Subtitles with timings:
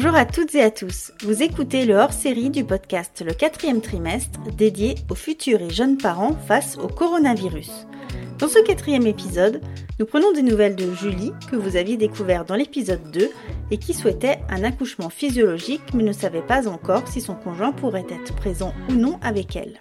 [0.00, 1.10] Bonjour à toutes et à tous.
[1.24, 6.36] Vous écoutez le hors-série du podcast Le quatrième trimestre dédié aux futurs et jeunes parents
[6.46, 7.88] face au coronavirus.
[8.38, 9.60] Dans ce quatrième épisode,
[9.98, 13.28] nous prenons des nouvelles de Julie que vous aviez découvert dans l'épisode 2
[13.72, 18.06] et qui souhaitait un accouchement physiologique mais ne savait pas encore si son conjoint pourrait
[18.08, 19.80] être présent ou non avec elle.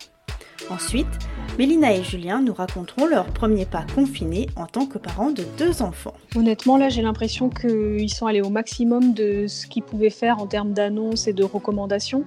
[0.70, 1.08] Ensuite,
[1.58, 5.82] Mélina et Julien nous raconteront leur premier pas confiné en tant que parents de deux
[5.82, 6.14] enfants.
[6.36, 10.46] Honnêtement, là, j'ai l'impression qu'ils sont allés au maximum de ce qu'ils pouvaient faire en
[10.46, 12.26] termes d'annonces et de recommandations,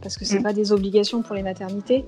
[0.00, 0.42] parce que ce mm.
[0.42, 2.04] pas des obligations pour les maternités.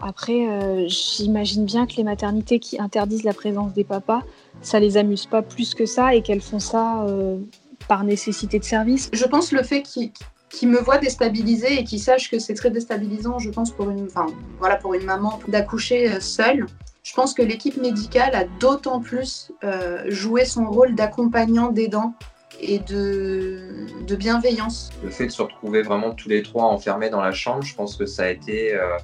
[0.00, 4.22] Après, euh, j'imagine bien que les maternités qui interdisent la présence des papas,
[4.62, 7.38] ça les amuse pas plus que ça et qu'elles font ça euh,
[7.88, 9.10] par nécessité de service.
[9.12, 10.10] Je pense le fait qu'ils
[10.56, 14.06] qui me voient déstabilisée et qui sachent que c'est très déstabilisant, je pense, pour une,
[14.06, 14.26] enfin,
[14.58, 16.64] voilà, pour une maman d'accoucher euh, seule.
[17.02, 22.14] Je pense que l'équipe médicale a d'autant plus euh, joué son rôle d'accompagnant, d'aidant
[22.58, 24.88] et de, bienveillance.
[25.04, 27.96] Le fait de se retrouver vraiment tous les trois enfermés dans la chambre, je pense
[27.96, 28.74] que ça a été.
[28.74, 28.96] Euh,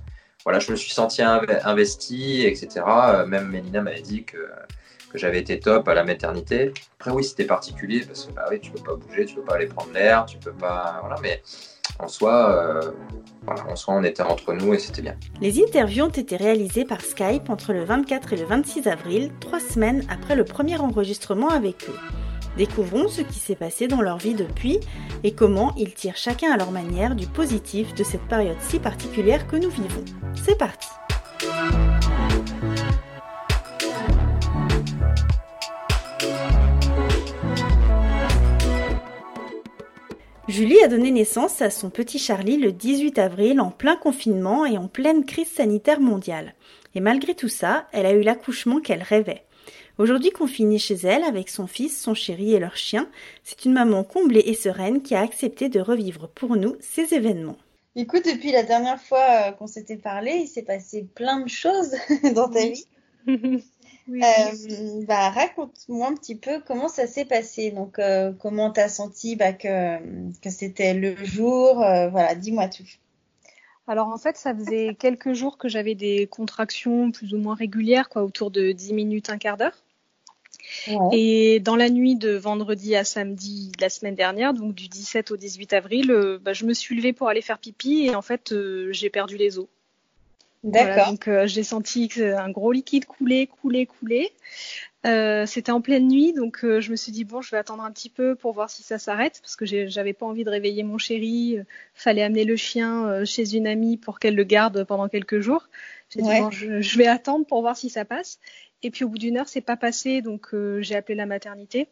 [0.44, 2.84] voilà, je me suis senti investi, etc.
[3.28, 4.39] Même Mélina m'avait dit que
[5.15, 6.73] j'avais été top à la maternité.
[6.99, 9.55] Après, oui, c'était particulier parce que bah, oui, tu peux pas bouger, tu peux pas
[9.55, 10.99] aller prendre l'air, tu peux pas.
[11.01, 11.43] Voilà, mais
[11.99, 12.93] en soi, euh,
[13.47, 15.17] en soi, on était entre nous et c'était bien.
[15.41, 19.61] Les interviews ont été réalisées par Skype entre le 24 et le 26 avril, trois
[19.61, 21.99] semaines après le premier enregistrement avec eux.
[22.57, 24.79] Découvrons ce qui s'est passé dans leur vie depuis
[25.25, 29.47] et comment ils tirent chacun à leur manière du positif de cette période si particulière
[29.47, 30.05] que nous vivons.
[30.35, 30.89] C'est parti
[40.53, 44.77] Julie a donné naissance à son petit Charlie le 18 avril en plein confinement et
[44.77, 46.53] en pleine crise sanitaire mondiale.
[46.94, 49.44] Et malgré tout ça, elle a eu l'accouchement qu'elle rêvait.
[49.97, 53.09] Aujourd'hui confinée chez elle avec son fils, son chéri et leur chien,
[53.44, 57.56] c'est une maman comblée et sereine qui a accepté de revivre pour nous ces événements.
[57.97, 61.94] Écoute, depuis la dernière fois euh, qu'on s'était parlé, il s'est passé plein de choses
[62.34, 62.84] dans ta vie.
[64.09, 67.71] Euh, bah, raconte-moi un petit peu comment ça s'est passé.
[67.71, 69.99] Donc, euh, comment t'as senti bah, que,
[70.41, 71.83] que c'était le jour.
[71.83, 72.85] Euh, voilà, dis-moi tout.
[73.89, 78.09] Alors en fait, ça faisait quelques jours que j'avais des contractions plus ou moins régulières,
[78.09, 79.77] quoi, autour de 10 minutes, un quart d'heure.
[81.13, 85.33] Et dans la nuit de vendredi à samedi de la semaine dernière, donc du 17
[85.33, 88.55] au 18 avril, bah, je me suis levée pour aller faire pipi et en fait,
[88.93, 89.67] j'ai perdu les os.
[90.62, 91.09] D'accord.
[91.09, 94.33] donc euh, j'ai senti un gros liquide couler, couler, couler.
[95.05, 97.83] Euh, c'était en pleine nuit, donc euh, je me suis dit bon, je vais attendre
[97.83, 100.84] un petit peu pour voir si ça s'arrête, parce que j'avais pas envie de réveiller
[100.84, 101.59] mon chéri.
[101.95, 105.69] fallait amener le chien chez une amie pour qu'elle le garde pendant quelques jours.
[106.11, 108.39] J'ai dit bon, je, vais attendre pour voir si ça passe.
[108.84, 111.89] Et puis au bout d'une heure, c'est pas passé, donc j'ai appelé la maternité,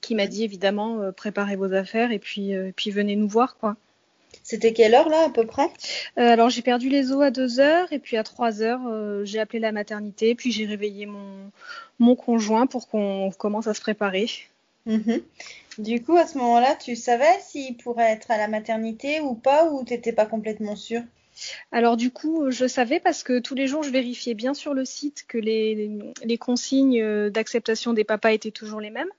[0.00, 3.76] qui m'a dit évidemment préparez vos affaires et puis puis venez nous voir quoi.
[4.42, 5.68] C'était quelle heure là à peu près?
[6.18, 9.24] Euh, Alors j'ai perdu les os à 2 heures et puis à 3 heures euh,
[9.24, 11.50] j'ai appelé la maternité puis j'ai réveillé mon,
[11.98, 14.28] mon conjoint pour qu'on commence à se préparer.
[14.86, 15.22] Mhm.
[15.78, 19.70] Du coup à ce moment-là tu savais s'il pourrait être à la maternité ou pas
[19.70, 21.02] ou t'étais pas complètement sûre?
[21.72, 24.84] Alors du coup, je savais parce que tous les jours, je vérifiais bien sur le
[24.84, 25.90] site que les,
[26.22, 29.10] les consignes euh, d'acceptation des papas étaient toujours les mêmes.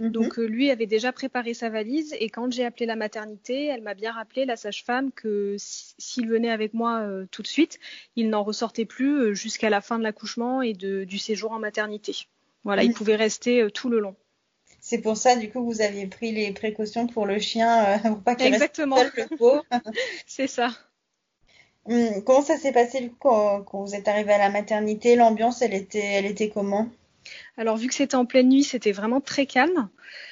[0.00, 0.10] Mhm.
[0.10, 3.82] Donc euh, lui avait déjà préparé sa valise et quand j'ai appelé la maternité, elle
[3.82, 7.78] m'a bien rappelé, la sage-femme, que s'il venait avec moi euh, tout de suite,
[8.16, 12.16] il n'en ressortait plus euh, jusqu'à la fin de l'accouchement et du séjour en maternité.
[12.64, 12.94] Voilà, il mhm.
[12.94, 14.16] pouvait rester tout le long.
[14.80, 18.34] C'est pour ça, du coup, vous aviez pris les précautions pour le chien, pour pas
[18.34, 19.64] qu'il reste seul, le pauvre.
[20.26, 20.70] C'est ça.
[21.86, 25.16] Hum, comment ça s'est passé quand, quand, vous êtes arrivé à la maternité?
[25.16, 26.88] L'ambiance, elle était, elle était comment?
[27.56, 29.88] Alors vu que c'était en pleine nuit, c'était vraiment très calme.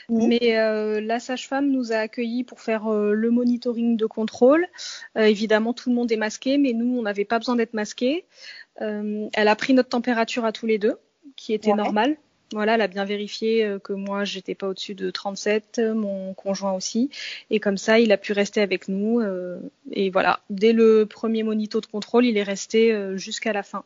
[0.08, 4.66] Mais euh, la sage-femme nous a accueillis pour faire euh, le monitoring de contrôle.
[5.16, 8.24] Euh, évidemment, tout le monde est masqué, mais nous, on n'avait pas besoin d'être masqués.
[8.80, 10.98] elle a pris notre température à tous les deux,
[11.36, 12.16] qui était normale.
[12.52, 17.10] Voilà, elle a bien vérifié que moi, j'étais pas au-dessus de 37, mon conjoint aussi.
[17.50, 19.20] Et comme ça, il a pu rester avec nous.
[19.92, 23.84] et voilà, dès le premier monito de contrôle, il est resté jusqu'à la fin.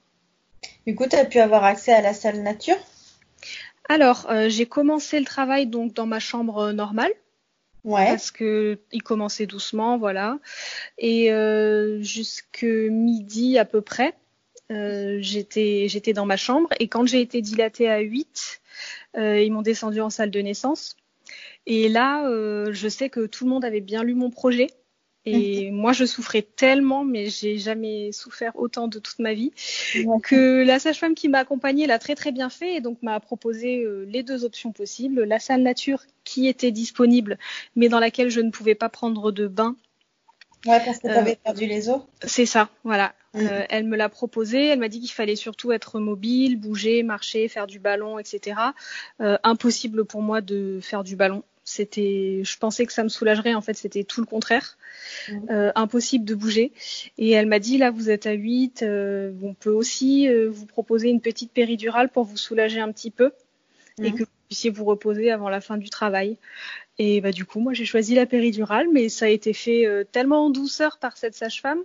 [0.86, 2.76] Du coup, tu as pu avoir accès à la salle nature?
[3.88, 7.12] Alors, euh, j'ai commencé le travail donc dans ma chambre euh, normale.
[7.84, 8.06] Ouais.
[8.06, 10.38] Parce que il commençait doucement, voilà.
[10.98, 14.14] Et euh, jusque midi à peu près,
[14.70, 16.68] euh, j'étais j'étais dans ma chambre.
[16.78, 18.60] Et quand j'ai été dilatée à 8,
[19.16, 20.96] ils m'ont descendu en salle de naissance.
[21.66, 22.24] Et là,
[22.70, 24.68] je sais que tout le monde avait bien lu mon projet.
[25.24, 29.52] Et moi, je souffrais tellement, mais j'ai jamais souffert autant de toute ma vie,
[30.22, 33.84] que la sage-femme qui m'a accompagnée l'a très très bien fait et donc m'a proposé
[33.84, 37.38] euh, les deux options possibles la salle nature qui était disponible,
[37.76, 39.76] mais dans laquelle je ne pouvais pas prendre de bain.
[40.66, 42.00] Ouais, parce que tu avais perdu les os.
[42.24, 43.14] C'est ça, voilà.
[43.34, 43.46] Mm.
[43.70, 44.66] elle me l'a proposé.
[44.66, 48.56] Elle m'a dit qu'il fallait surtout être mobile, bouger, marcher, faire du ballon, etc.
[49.18, 51.42] impossible pour moi de faire du ballon.
[51.64, 53.54] C'était, je pensais que ça me soulagerait.
[53.54, 54.76] En fait, c'était tout le contraire.
[55.28, 55.50] Mmh.
[55.50, 56.72] Euh, impossible de bouger.
[57.18, 58.82] Et elle m'a dit là, vous êtes à 8.
[58.82, 63.10] Euh, on peut aussi euh, vous proposer une petite péridurale pour vous soulager un petit
[63.10, 63.32] peu
[63.98, 64.14] et mmh.
[64.14, 66.38] que vous puissiez vous reposer avant la fin du travail.
[66.98, 70.46] Et bah du coup, moi, j'ai choisi la péridurale, mais ça a été fait tellement
[70.46, 71.82] en douceur par cette sage-femme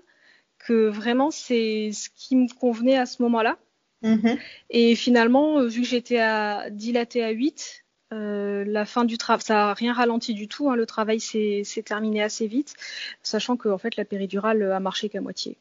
[0.59, 3.57] que vraiment c'est ce qui me convenait à ce moment-là.
[4.03, 4.35] Mmh.
[4.69, 9.53] Et finalement, vu que j'étais à dilatée à 8, euh, la fin du travail, ça
[9.53, 10.69] n'a rien ralenti du tout.
[10.69, 12.73] Hein, le travail s'est terminé assez vite,
[13.21, 15.57] sachant que en fait la péridurale a marché qu'à moitié.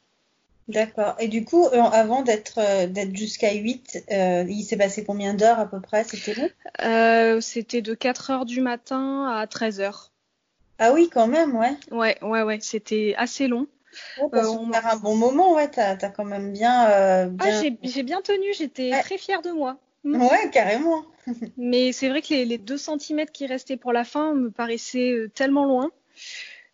[0.69, 1.15] D'accord.
[1.21, 5.67] Et du coup, euh, avant d'être euh, jusqu'à 8, il s'est passé combien d'heures à
[5.67, 6.05] peu près?
[6.05, 10.13] C'était long C'était de 4 heures du matin à 13 heures.
[10.79, 11.77] Ah oui, quand même, ouais.
[11.91, 12.59] Ouais, ouais, ouais.
[12.61, 13.67] C'était assez long.
[14.21, 15.69] Oh, on a un bon moment, ouais.
[15.69, 16.85] T'as as quand même bien.
[16.85, 18.53] Ah, j'ai bien tenu.
[18.53, 19.79] J'étais très fière de moi.
[20.07, 21.05] Ouais, carrément.
[21.57, 25.29] Mais c'est vrai que les, 2 cm qui restaient pour la fin me paraissaient euh,
[25.29, 25.91] tellement loin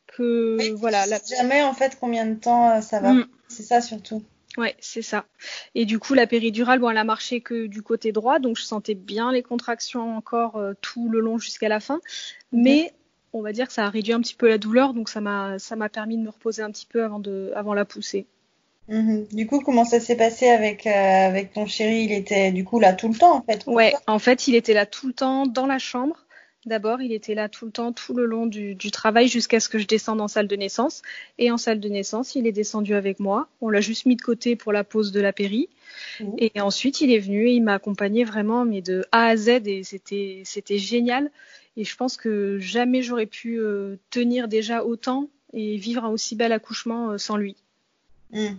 [0.07, 1.07] que voilà.
[1.07, 1.19] La...
[1.19, 3.15] Jamais en fait combien de temps euh, ça va.
[3.15, 3.27] Mm.
[3.49, 4.23] C'est ça surtout.
[4.59, 5.25] Ouais, c'est ça.
[5.75, 8.63] Et du coup, la péridurale, bon, elle a marché que du côté droit, donc je
[8.63, 12.01] sentais bien les contractions encore euh, tout le long jusqu'à la fin.
[12.53, 12.93] Mais
[13.33, 15.59] on va dire que ça a réduit un petit peu la douleur, donc ça m'a
[15.59, 18.27] ça m'a permis de me reposer un petit peu avant de avant la pousser.
[18.93, 19.27] Mhm.
[19.33, 22.03] Du coup, comment ça s'est passé avec, euh, avec ton chéri?
[22.03, 24.75] Il était du coup là tout le temps en fait Ouais, en fait, il était
[24.75, 26.27] là tout le temps dans la chambre.
[26.67, 29.71] D'abord, il était là tout le temps, tout le long du, du travail jusqu'à ce
[29.71, 31.01] que je descende en salle de naissance.
[31.39, 33.49] Et en salle de naissance, il est descendu avec moi.
[33.63, 35.71] On l'a juste mis de côté pour la pause de la péri.
[36.21, 36.35] Mhm.
[36.37, 39.49] Et ensuite, il est venu et il m'a accompagné vraiment, mais de A à Z.
[39.65, 41.31] Et c'était, c'était génial.
[41.79, 46.37] Et je pense que jamais j'aurais pu euh, tenir déjà autant et vivre un aussi
[46.37, 47.57] bel accouchement euh, sans lui.
[48.33, 48.59] Mhm.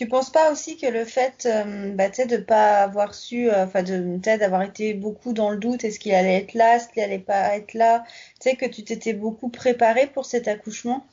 [0.00, 3.66] Tu penses pas aussi que le fait euh, bah, de ne pas avoir su, euh,
[3.66, 7.02] enfin de d'avoir été beaucoup dans le doute, est-ce qu'il allait être là, est-ce qu'il
[7.02, 8.02] allait pas être là,
[8.40, 11.06] tu sais que tu t'étais beaucoup préparée pour cet accouchement?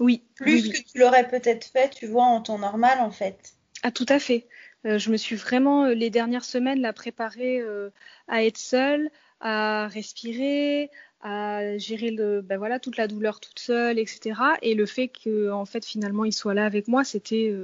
[0.00, 0.22] Oui.
[0.34, 3.52] Plus que tu l'aurais peut-être fait, tu vois, en temps normal en fait.
[3.82, 4.46] Ah tout à fait.
[4.86, 7.60] Euh, je me suis vraiment les dernières semaines la préparée
[8.28, 10.88] à être seule, à respirer,
[11.22, 14.34] à gérer le, ben voilà, toute la douleur toute seule, etc.
[14.60, 17.54] Et le fait que en fait finalement il soit là avec moi, c'était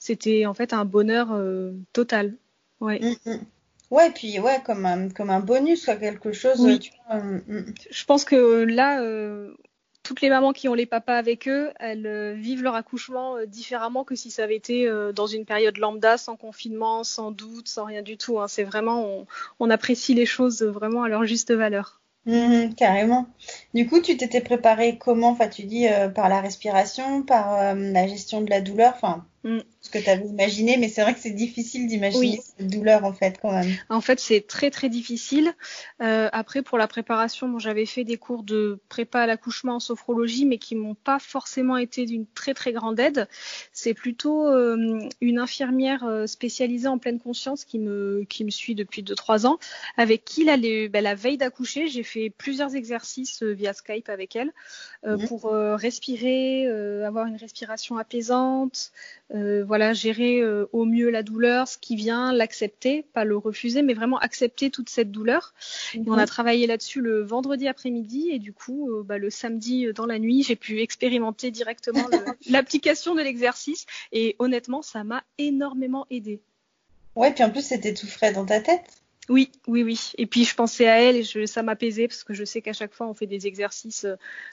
[0.00, 2.34] c'était en fait un bonheur euh, total.
[2.80, 2.98] Ouais.
[3.00, 3.40] Mm, mm.
[3.90, 6.58] Ouais, puis ouais, comme un, comme un bonus, quoi, quelque chose.
[6.80, 9.52] Tu euh, mm, Je pense que là, euh,
[10.02, 14.14] toutes les mamans qui ont les papas avec eux, elles vivent leur accouchement différemment que
[14.14, 18.16] si ça avait été dans une période lambda, sans confinement, sans doute, sans rien du
[18.16, 18.40] tout.
[18.40, 18.48] Hein.
[18.48, 19.26] C'est vraiment, on,
[19.60, 22.00] on, apprécie les choses vraiment à leur juste valeur.
[22.76, 23.26] Carrément.
[23.74, 25.30] Du coup, tu t'étais préparée comment?
[25.30, 28.92] Enfin, tu dis par la respiration, par la gestion de la douleur.
[28.94, 29.60] Enfin, Mm.
[29.80, 33.14] Ce que tu avais imaginé, mais c'est vrai que c'est difficile d'imaginer cette douleur en
[33.14, 33.70] fait quand même.
[33.88, 35.54] En fait, c'est très très difficile.
[36.02, 39.80] Euh, après, pour la préparation, bon, j'avais fait des cours de prépa à l'accouchement en
[39.80, 43.26] sophrologie, mais qui m'ont pas forcément été d'une très très grande aide.
[43.72, 48.74] C'est plutôt euh, une infirmière euh, spécialisée en pleine conscience qui me qui me suit
[48.74, 49.58] depuis 2-3 ans,
[49.96, 54.36] avec qui là, ben, la veille d'accoucher, j'ai fait plusieurs exercices euh, via Skype avec
[54.36, 54.52] elle
[55.06, 55.26] mm.
[55.26, 56.66] pour respirer,
[57.04, 58.92] avoir une respiration apaisante.
[59.32, 63.82] Euh, voilà, gérer euh, au mieux la douleur, ce qui vient, l'accepter, pas le refuser,
[63.82, 65.54] mais vraiment accepter toute cette douleur.
[65.94, 66.26] Et on a mhm.
[66.26, 70.42] travaillé là-dessus le vendredi après-midi et du coup, euh, bah, le samedi dans la nuit,
[70.42, 72.04] j'ai pu expérimenter directement
[72.50, 76.40] l'application de l'exercice et honnêtement, ça m'a énormément aidé.
[77.14, 78.82] Ouais, puis en plus, c'était tout frais dans ta tête.
[79.28, 80.10] Oui, oui, oui.
[80.18, 82.72] Et puis je pensais à elle et je, ça m'apaisait parce que je sais qu'à
[82.72, 84.04] chaque fois on fait des exercices,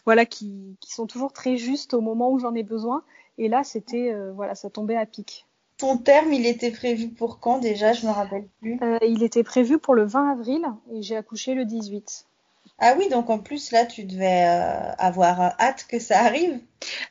[0.05, 3.03] voilà, qui, qui, sont toujours très justes au moment où j'en ai besoin.
[3.37, 5.45] Et là, c'était, euh, voilà, ça tombait à pic.
[5.77, 8.79] Ton terme, il était prévu pour quand déjà Je me rappelle plus?
[8.81, 12.25] Euh, il était prévu pour le 20 avril et j'ai accouché le 18.
[12.79, 16.59] Ah oui, donc en plus là, tu devais euh, avoir hâte que ça arrive.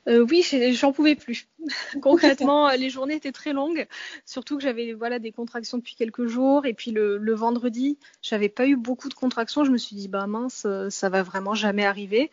[0.06, 1.49] oui, j'en pouvais plus.
[2.02, 3.87] Concrètement, les journées étaient très longues,
[4.25, 8.49] surtout que j'avais voilà des contractions depuis quelques jours et puis le, le vendredi, j'avais
[8.49, 9.64] pas eu beaucoup de contractions.
[9.64, 12.30] Je me suis dit bah mince, ça va vraiment jamais arriver.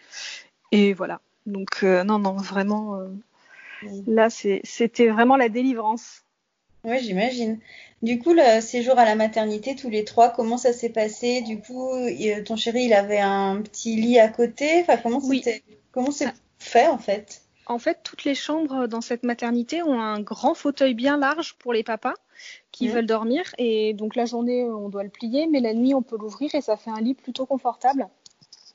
[0.71, 1.21] Et voilà.
[1.45, 2.99] Donc non non vraiment
[4.07, 6.23] Là, c'était vraiment la délivrance.
[6.85, 7.59] Oui, j'imagine.
[8.01, 11.41] Du coup, le séjour à la maternité, tous les trois, comment ça s'est passé?
[11.41, 11.91] Du coup,
[12.45, 14.81] ton chéri, il avait un petit lit à côté?
[14.81, 15.63] Enfin, comment c'était
[15.93, 16.33] Comment c'est ah.
[16.57, 17.41] fait en fait?
[17.65, 21.71] En fait, toutes les chambres dans cette maternité ont un grand fauteuil bien large pour
[21.71, 22.15] les papas
[22.73, 22.91] qui mmh.
[22.91, 23.43] veulent dormir.
[23.57, 26.61] Et donc la journée, on doit le plier, mais la nuit, on peut l'ouvrir et
[26.61, 28.09] ça fait un lit plutôt confortable.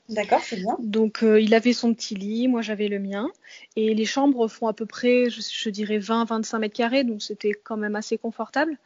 [0.09, 0.75] D'accord, c'est bien.
[0.79, 3.29] Donc il avait son petit lit, moi j'avais le mien.
[3.75, 7.53] Et les chambres font à peu près, je, je dirais, 20-25 mètres carrés, donc c'était
[7.53, 8.77] quand même assez confortable.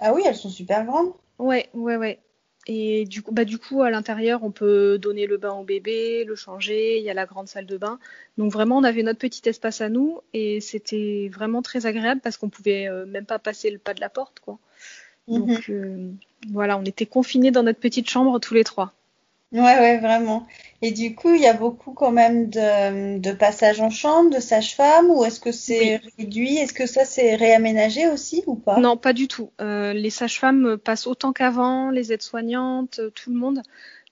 [0.00, 1.12] Ah oui, elles sont super grandes.
[1.38, 2.18] Ouais, ouais, ouais.
[2.66, 6.24] Et du coup, bah, du coup, à l'intérieur, on peut donner le bain au bébé,
[6.24, 6.98] le changer.
[6.98, 7.98] Il y a la grande salle de bain.
[8.36, 12.36] Donc vraiment, on avait notre petit espace à nous et c'était vraiment très agréable parce
[12.36, 14.58] qu'on pouvait euh, même pas passer le pas de la porte, quoi.
[15.26, 15.74] Donc mhm.
[15.74, 16.10] euh,
[16.50, 18.92] voilà, on était confinés dans notre petite chambre tous les trois.
[19.52, 20.46] Ouais, ouais, vraiment.
[20.80, 24.38] Et du coup, il y a beaucoup quand même de, de passages en chambre, de
[24.38, 26.56] sage-femme, ou est-ce que c'est réduit?
[26.56, 28.78] Est-ce que ça c'est réaménagé aussi ou pas?
[28.78, 29.50] Non, pas du tout.
[29.60, 33.62] Euh, les sages-femmes passent autant qu'avant, les aides-soignantes, euh, tout le monde.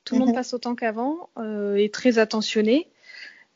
[0.04, 0.34] Tout le monde mhm.
[0.36, 2.88] passe autant qu'avant euh, et très attentionné.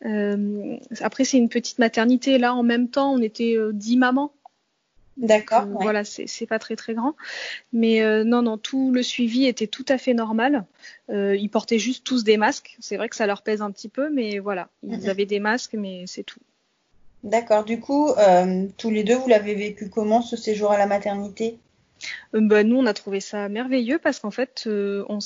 [0.04, 2.38] Euh, après, c'est une petite maternité.
[2.38, 4.32] Là, en même temps, on était euh, dix mamans.
[5.18, 5.62] D'accord.
[5.62, 7.14] Euh, voilà, c'est pas très très grand,
[7.72, 10.64] mais euh, non non, tout le suivi était tout à fait normal.
[11.10, 12.76] Euh, ils portaient juste tous des masques.
[12.80, 15.74] C'est vrai que ça leur pèse un petit peu, mais voilà, ils avaient des masques,
[15.74, 16.40] mais c'est tout.
[17.24, 17.64] D'accord.
[17.64, 18.10] Du coup,
[18.78, 21.58] tous les deux, vous l'avez vécu comment ce séjour à la maternité?
[22.32, 25.18] Bah, nous, on a trouvé ça merveilleux parce qu'en fait, on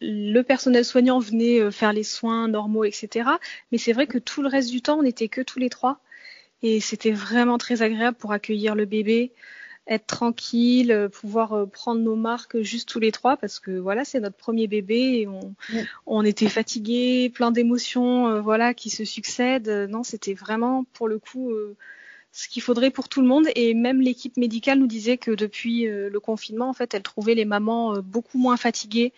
[0.00, 3.30] le personnel soignant venait faire les soins normaux, etc.
[3.72, 6.00] Mais c'est vrai que tout le reste du temps, on n'était que tous les trois.
[6.66, 9.32] Et c'était vraiment très agréable pour accueillir le bébé,
[9.86, 14.06] être tranquille, euh, pouvoir euh, prendre nos marques juste tous les trois parce que voilà,
[14.06, 15.54] c'est notre premier bébé et on,
[16.06, 19.68] on était fatigués, plein d'émotions, euh, voilà, qui se succèdent.
[19.90, 21.52] Non, c'était vraiment pour le coup
[22.32, 23.46] ce qu'il faudrait pour tout le monde.
[23.56, 27.44] Et même l'équipe médicale nous disait que depuis le confinement, en fait, elle trouvait les
[27.44, 29.12] mamans beaucoup moins fatiguées,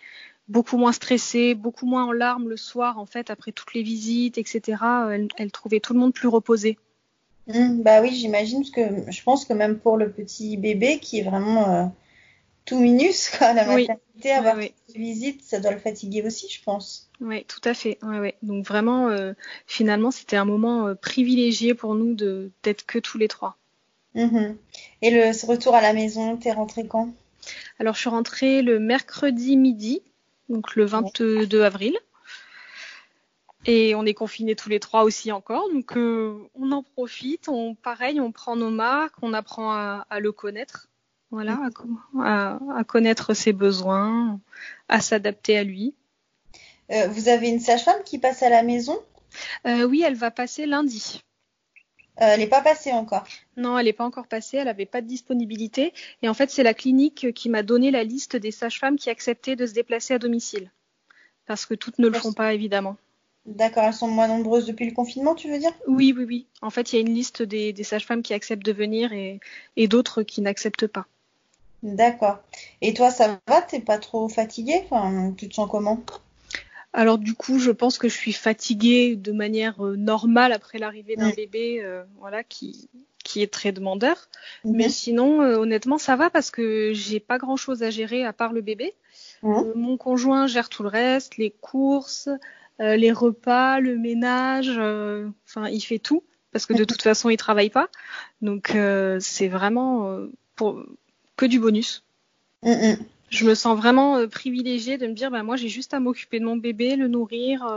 [0.49, 4.37] beaucoup moins stressées, beaucoup moins en larmes le soir, en fait, après toutes les visites,
[4.37, 4.83] etc.
[5.11, 6.77] Elle, elle trouvait tout le monde plus reposé.
[7.47, 11.19] Mmh, bah oui, j'imagine, parce que je pense que même pour le petit bébé qui
[11.19, 11.85] est vraiment euh,
[12.65, 17.09] tout minus, quoi, la maternité, avoir une visite, ça doit le fatiguer aussi, je pense.
[17.21, 17.97] Oui, tout à fait.
[18.03, 18.35] Ouais, ouais.
[18.41, 19.33] Donc vraiment, euh,
[19.65, 23.57] finalement, c'était un moment euh, privilégié pour nous de d'être que tous les trois.
[24.13, 24.55] Mmh.
[25.01, 27.13] Et le retour à la maison, t'es rentrée quand?
[27.79, 30.01] Alors, je suis rentrée le mercredi midi,
[30.49, 31.97] donc le 22 avril.
[33.69, 37.49] Et on est confinés tous les trois aussi encore, donc euh, on en profite.
[37.49, 40.87] On, pareil, on prend nos marques, on apprend à, le connaître,
[41.31, 41.59] voilà,
[42.23, 44.39] à, connaître ses besoins,
[44.87, 45.93] à s'adapter à lui.
[46.91, 48.97] Euh, vous avez une sage-femme qui passe à la maison?
[49.65, 51.21] Euh, Oui, elle va passer lundi.
[52.15, 53.27] elle n'est pas passée encore?
[53.57, 54.55] Non, elle n'est pas encore passée.
[54.55, 55.93] Elle n'avait pas de disponibilité.
[56.21, 59.57] Et en fait, c'est la clinique qui m'a donné la liste des sages-femmes qui acceptaient
[59.57, 60.71] de se déplacer à domicile,
[61.45, 62.95] parce que toutes ne le font pas évidemment.
[63.47, 65.71] D'accord, elles sont moins nombreuses depuis le confinement, tu veux dire?
[65.87, 66.45] Oui, oui, oui.
[66.61, 69.39] En fait, il y a une liste des, sages-femmes qui acceptent de venir et,
[69.87, 71.05] d'autres qui n'acceptent pas.
[71.81, 72.39] D'accord.
[72.81, 73.61] Et toi, ça va?
[73.61, 74.81] T'es pas trop fatiguée?
[74.83, 76.03] Enfin, Tu te sens comment?
[76.93, 81.15] Alors du coup, je pense que je suis fatiguée de manière euh, normale après l'arrivée
[81.15, 82.89] d'un bébé, euh, voilà, qui
[83.23, 84.29] qui est très demandeur.
[84.63, 84.75] Mhm.
[84.75, 88.33] Mais sinon, euh, honnêtement, ça va parce que j'ai pas grand chose à gérer à
[88.33, 88.93] part le bébé.
[89.43, 92.29] Mon conjoint gère tout le reste, les courses,
[92.79, 97.37] les repas, le ménage, euh, enfin il fait tout parce que de toute façon il
[97.37, 97.89] travaille pas.
[98.41, 100.17] Donc euh, c'est vraiment
[100.55, 100.83] pour
[101.35, 102.03] que du bonus.
[102.63, 102.97] Mm, mm.
[103.29, 106.45] Je me sens vraiment privilégiée de me dire bah moi j'ai juste à m'occuper de
[106.45, 107.67] mon bébé, le nourrir,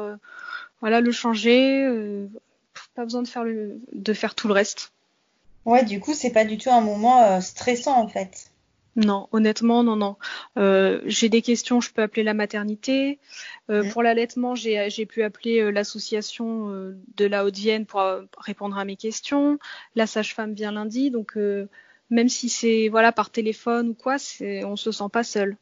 [0.80, 2.28] voilà le changer,
[2.95, 4.92] pas besoin de faire le de faire tout le reste.
[5.66, 8.50] Ouais, du coup, c'est pas du tout un moment stressant en fait.
[8.97, 10.16] Non, honnêtement, non, non.
[10.59, 13.18] Euh, j'ai des questions, je peux appeler la maternité.
[13.70, 13.88] Euh.
[13.90, 16.68] Pour l'allaitement, j'ai pu appeler euh, l'association
[17.16, 18.02] de la Haute-Vienne pour
[18.38, 19.59] répondre à mes questions.
[19.94, 21.37] La sage-femme vient lundi, donc
[22.11, 25.56] même si c'est voilà par téléphone ou quoi, on se sent pas seul.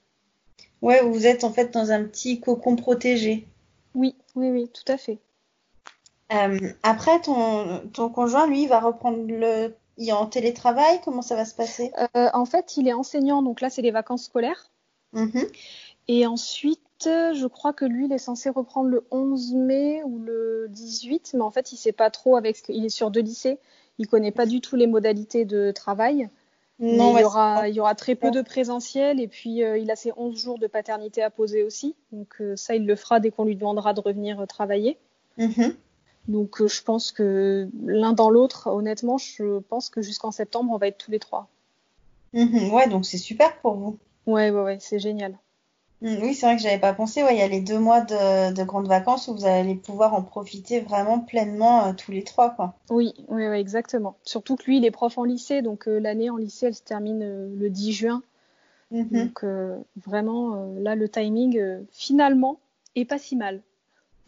[0.80, 3.46] Ouais, vous êtes en fait dans un petit cocon protégé.
[3.94, 5.18] Oui, oui, oui, tout à fait.
[6.82, 11.44] après, ton, ton conjoint, lui, va reprendre le il est en télétravail Comment ça va
[11.44, 11.92] se passer?
[12.16, 14.70] Euh, En fait, il est enseignant, donc là, c'est les vacances scolaires.
[15.12, 15.46] Mhm.
[16.08, 20.66] Et ensuite, je crois que lui, il est censé reprendre le 11 mai ou le
[20.70, 22.62] 18, mais en fait, il sait pas trop avec.
[22.68, 23.58] Il est sur deux lycées,
[23.98, 26.30] il connaît pas du tout les modalités de travail.
[26.80, 29.90] Non, il, y aura, il y aura très peu de présentiel et puis euh, il
[29.90, 31.96] a ses 11 jours de paternité à poser aussi.
[32.12, 34.96] Donc euh, ça, il le fera dès qu'on lui demandera de revenir travailler.
[35.38, 35.74] Mhm.
[36.28, 40.76] Donc euh, je pense que l'un dans l'autre, honnêtement, je pense que jusqu'en septembre, on
[40.76, 41.48] va être tous les trois.
[42.34, 43.98] Mhm, ouais, donc c'est super pour vous.
[44.26, 45.38] Ouais, ouais, ouais, c'est génial.
[46.02, 47.22] Mhm, oui, c'est vrai que j'avais pas pensé.
[47.22, 50.22] Ouais, il y a les deux mois de, grandes vacances où vous allez pouvoir en
[50.22, 52.74] profiter vraiment pleinement euh, tous les trois, quoi.
[52.90, 54.18] Oui, oui, oui, exactement.
[54.22, 56.82] Surtout que lui, il est prof en lycée, donc euh, l'année en lycée, elle se
[56.82, 58.22] termine le 10 juin.
[58.90, 59.08] Mhm.
[59.10, 59.44] Donc
[60.06, 62.58] vraiment, là, le timing, finalement,
[62.94, 63.62] est pas si mal.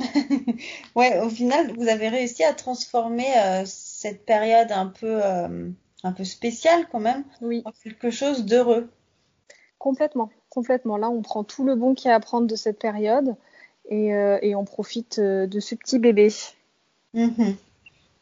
[0.95, 5.69] ouais, au final, vous avez réussi à transformer euh, cette période un peu, euh,
[6.02, 7.62] un peu spéciale quand même oui.
[7.64, 8.90] en quelque chose d'heureux.
[9.78, 10.97] Complètement, complètement.
[10.97, 13.37] Là, on prend tout le bon qu'il y a à prendre de cette période
[13.88, 16.28] et, euh, et on profite de ce petit bébé.
[17.14, 17.57] Mhm.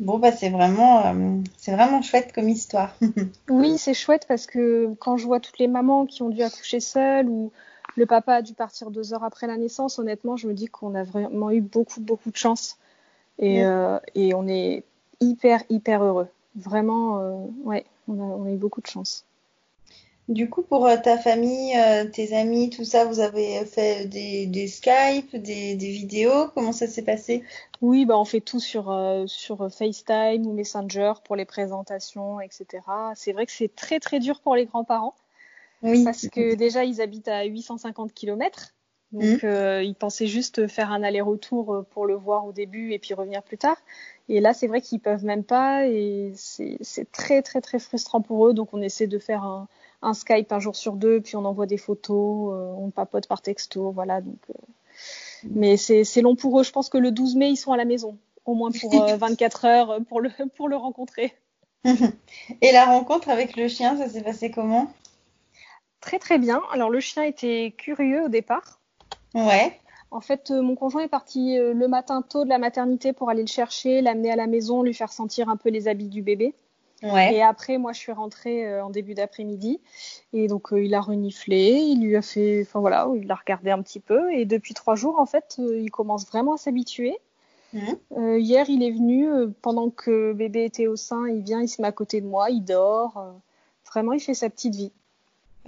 [0.00, 1.12] Bon, bah, c'est vraiment,
[1.56, 2.94] c'est vraiment chouette comme histoire.
[3.50, 6.78] oui, c'est chouette parce que quand je vois toutes les mamans qui ont dû accoucher
[6.78, 7.50] seules ou
[7.98, 9.98] le papa a dû partir deux heures après la naissance.
[9.98, 12.78] Honnêtement, je me dis qu'on a vraiment eu beaucoup, beaucoup de chance.
[13.40, 14.84] Et, euh, et on est
[15.20, 16.28] hyper, hyper heureux.
[16.54, 19.24] Vraiment, euh, ouais, on a, on a, eu beaucoup de chance.
[20.28, 21.74] Du coup, pour euh, ta famille,
[22.12, 26.48] tes amis, tout ça, vous avez fait des, des Skype, des, des, vidéos?
[26.54, 27.42] Comment ça s'est passé?
[27.82, 28.94] Oui, bah, on fait tout sur,
[29.26, 32.66] sur FaceTime ou Messenger pour les présentations, etc.
[33.16, 35.14] C'est vrai que c'est très, très dur pour les grands-parents
[35.82, 36.04] oui.
[36.04, 38.74] Parce que déjà, ils habitent à 850 km.
[39.12, 39.46] Donc, mmh.
[39.46, 43.14] euh, ils pensaient juste faire un aller-retour euh, pour le voir au début et puis
[43.14, 43.78] revenir plus tard.
[44.28, 48.46] Et là, c'est vrai qu'ils peuvent même pas et c'est très, très, très frustrant pour
[48.48, 48.52] eux.
[48.52, 49.66] Donc, on essaie de faire un,
[50.02, 53.42] un Skype un jour sur deux, puis on envoie des photos, euh, on papote par
[53.42, 54.20] texto, voilà.
[54.20, 55.48] Donc, euh...
[55.50, 56.62] mais c'est long pour eux.
[56.62, 59.64] Je pense que le 12 mai, ils sont à la maison, au moins pour 24
[59.64, 61.34] euh, heures pour le, pour le rencontrer.
[61.84, 64.92] et la rencontre avec le chien, ça s'est passé comment?
[66.00, 66.62] Très très bien.
[66.72, 68.78] Alors le chien était curieux au départ.
[69.34, 69.78] Ouais.
[70.10, 73.28] En fait, euh, mon conjoint est parti euh, le matin tôt de la maternité pour
[73.28, 76.22] aller le chercher, l'amener à la maison, lui faire sentir un peu les habits du
[76.22, 76.54] bébé.
[77.02, 77.34] Ouais.
[77.34, 79.80] Et après, moi, je suis rentrée euh, en début d'après-midi.
[80.32, 83.82] Et donc, il a reniflé, il lui a fait, enfin voilà, il l'a regardé un
[83.82, 84.32] petit peu.
[84.32, 87.16] Et depuis trois jours, en fait, il commence vraiment à s'habituer.
[87.74, 88.38] Mmh.
[88.38, 89.28] hier, il est venu
[89.60, 91.28] pendant que bébé était au sein.
[91.28, 93.22] Il vient, il se met à côté de moi, il dort.
[93.92, 94.92] vraiment, il fait sa petite vie.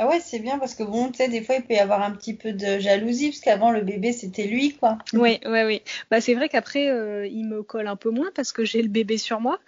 [0.02, 2.00] Ah ouais, c'est bien parce que bon, tu sais, des fois, il peut y avoir
[2.00, 4.96] un petit peu de jalousie parce qu'avant, le bébé, c'était lui, quoi.
[5.12, 5.82] Oui, oui, oui.
[6.10, 8.88] Bah, c'est vrai qu'après, euh, il me colle un peu moins parce que j'ai le
[8.88, 9.58] bébé sur moi.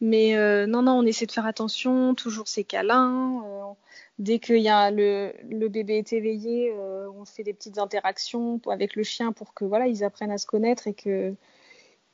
[0.00, 3.42] Mais euh, non, non, on essaie de faire attention, toujours ses câlins.
[3.44, 3.72] Euh,
[4.20, 6.72] dès que y a le, le bébé est éveillé,
[7.18, 10.46] on fait des petites interactions avec le chien pour que voilà, ils apprennent à se
[10.46, 11.34] connaître et que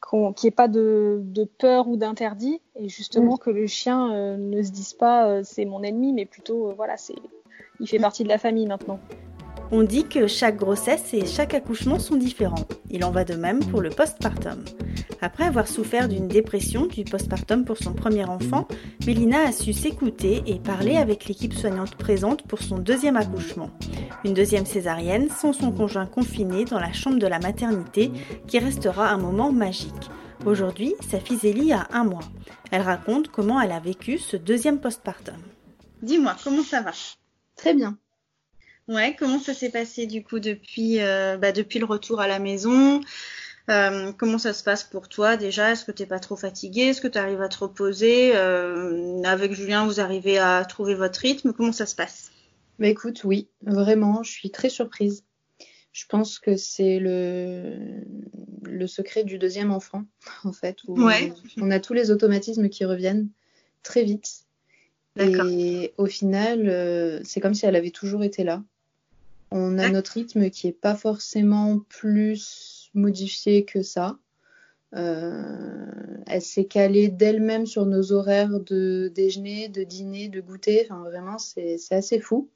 [0.09, 3.39] qu'il n'y ait pas de, de peur ou d'interdit et justement Mm.
[3.39, 7.15] que le chien ne se dise pas c'est mon ennemi mais plutôt voilà c'est
[7.81, 9.01] il fait partie de la famille maintenant.
[9.73, 12.67] On dit que chaque grossesse et chaque accouchement sont différents.
[12.89, 14.65] Il en va de même pour le postpartum.
[15.21, 18.69] Après avoir souffert d'une dépression du postpartum pour son premier enfant,
[19.07, 23.71] Mélina a su s'écouter et parler avec l'équipe soignante présente pour son deuxième accouchement.
[24.25, 28.13] Une deuxième césarienne sans son conjoint confiné dans la chambre de la maternité
[28.47, 30.11] qui restera un moment magique.
[30.45, 32.29] Aujourd'hui, sa fille Zélie a un mois.
[32.71, 35.35] Elle raconte comment elle a vécu ce deuxième postpartum.
[36.03, 36.93] Dis-moi, comment ça va?
[37.57, 37.99] Très bien.
[38.89, 42.39] Ouais, comment ça s'est passé du coup depuis, euh, bah, depuis le retour à la
[42.39, 43.01] maison?
[43.69, 45.73] Euh, Comment ça se passe pour toi déjà?
[45.73, 48.37] Est-ce que tu n'es pas trop fatigué Est-ce que tu arrives à te reposer?
[48.37, 51.53] Euh, Avec Julien, vous arrivez à trouver votre rythme?
[51.53, 52.31] Comment ça se passe?
[52.79, 55.25] Bah écoute, oui, vraiment, je suis très surprise.
[55.93, 58.05] Je pense que c'est le,
[58.65, 60.05] le secret du deuxième enfant,
[60.45, 61.33] en fait, où Ouais.
[61.57, 63.31] on a tous les automatismes qui reviennent
[63.83, 64.46] très vite.
[65.19, 68.63] Et au final, euh, c'est comme si elle avait toujours été là.
[69.51, 74.19] On a notre rythme qui est pas forcément plus modifié que ça.
[74.95, 75.87] Euh,
[76.27, 80.87] elle s'est calée d'elle-même sur nos horaires de déjeuner, de dîner, de goûter.
[80.89, 82.49] Enfin, vraiment, c'est c'est assez fou.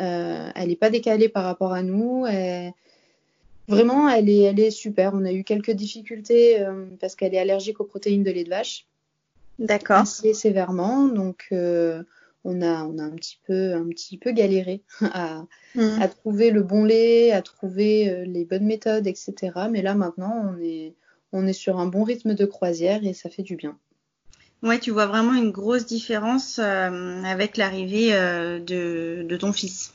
[0.00, 2.26] Euh, elle n'est pas décalée par rapport à nous.
[2.26, 2.72] Elle-
[3.66, 5.12] Vraiment, elle est, elle est super.
[5.14, 8.50] On a eu quelques difficultés euh, parce qu'elle est allergique aux protéines de lait de
[8.50, 8.86] vache
[9.58, 9.98] D'accord.
[9.98, 11.06] assez sévèrement.
[11.06, 12.02] Donc, euh,
[12.44, 16.02] on a, on a un petit peu, un petit peu galéré à, Mhm.
[16.02, 19.68] à trouver le bon lait, à trouver euh, les bonnes méthodes, etc.
[19.70, 20.94] Mais là, maintenant, on est,
[21.32, 23.76] on est sur un bon rythme de croisière et ça fait du bien.
[24.62, 29.92] Ouais, tu vois vraiment une grosse différence euh, avec l'arrivée euh, de, de ton fils.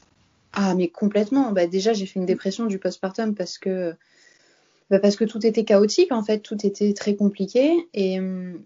[0.54, 1.52] Ah, mais complètement.
[1.52, 3.96] Bah, déjà, j'ai fait une dépression du postpartum parce que,
[4.90, 7.88] bah, parce que tout était chaotique, en fait, tout était très compliqué.
[7.94, 8.20] Et,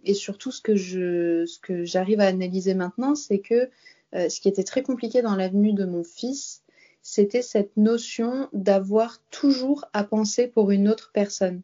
[0.03, 3.69] et surtout, ce que je, ce que j'arrive à analyser maintenant, c'est que
[4.15, 6.61] euh, ce qui était très compliqué dans l'avenue de mon fils,
[7.01, 11.61] c'était cette notion d'avoir toujours à penser pour une autre personne.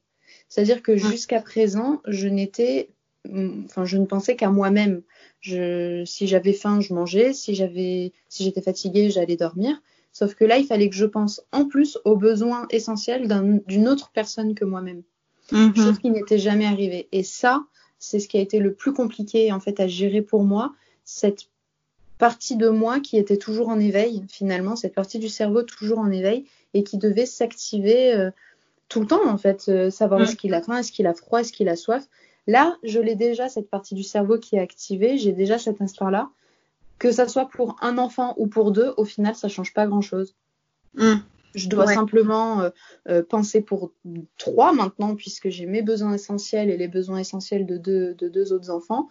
[0.50, 2.90] C'est-à-dire que jusqu'à présent, je n'étais,
[3.30, 5.04] hum, enfin, je ne pensais qu'à moi-même.
[5.42, 7.34] Je, si j'avais faim, je mangeais.
[7.34, 9.82] Si j'avais, si j'étais fatiguée, j'allais dormir.
[10.12, 13.88] Sauf que là, il fallait que je pense en plus aux besoins essentiels d'un- d'une
[13.88, 15.04] autre personne que moi-même.
[15.52, 15.76] Mhm.
[15.76, 17.08] Chose qui n'était jamais arrivée.
[17.12, 17.64] Et ça,
[18.00, 20.74] c'est ce qui a été le plus compliqué en fait à gérer pour moi.
[21.06, 21.50] Cette
[22.18, 26.12] partie de moi qui était toujours en éveil, finalement, cette partie du cerveau toujours en
[26.12, 28.30] éveil et qui devait s'activer euh,
[28.90, 31.54] tout le temps en fait, savoir est-ce qu'il a faim, est-ce qu'il a froid, est-ce
[31.54, 32.08] qu'il a soif.
[32.48, 36.30] Là, je l'ai déjà cette partie du cerveau qui est activée, j'ai déjà cet instinct-là.
[37.00, 40.36] Que ça soit pour un enfant ou pour deux, au final, ça change pas grand-chose.
[40.96, 41.16] Mm.
[41.56, 42.70] Je dois simplement euh,
[43.08, 43.92] euh, penser pour
[44.38, 48.54] trois maintenant, puisque j'ai mes besoins essentiels et les besoins essentiels de deux, de deux
[48.54, 49.10] autres enfants.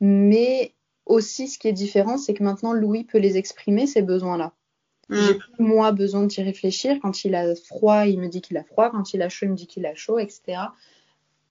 [0.00, 0.74] Mais
[1.06, 4.52] aussi, ce qui est différent, c'est que maintenant, Louis peut les exprimer, ces besoins-là.
[5.08, 5.16] Mm.
[5.16, 6.98] J'ai plus, moi, besoin d'y réfléchir.
[7.02, 8.90] Quand il a froid, il me dit qu'il a froid.
[8.90, 10.58] Quand il a chaud, il me dit qu'il a chaud, etc.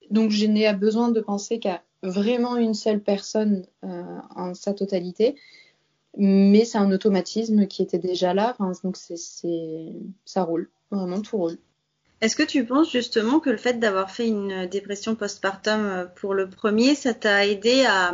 [0.10, 4.04] Donc, je n'ai besoin de penser qu'à vraiment une seule personne euh,
[4.36, 5.36] en sa totalité
[6.18, 8.56] mais c'est un automatisme qui était déjà là.
[8.84, 9.16] donc c'est,
[10.26, 11.58] ça roule, vraiment tout roule.
[12.22, 16.34] Est-ce que tu penses justement que le fait d'avoir fait une dépression postpartum euh, pour
[16.34, 18.14] le premier, ça t'a aidé à,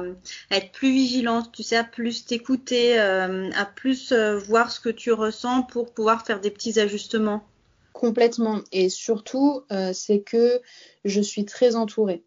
[0.51, 4.89] être plus vigilante, tu sais, à plus t'écouter, euh, à plus euh, voir ce que
[4.89, 7.47] tu ressens pour pouvoir faire des petits ajustements?
[7.93, 8.59] Complètement.
[8.71, 10.59] Et surtout, c'est que
[11.05, 12.24] je suis très entourée.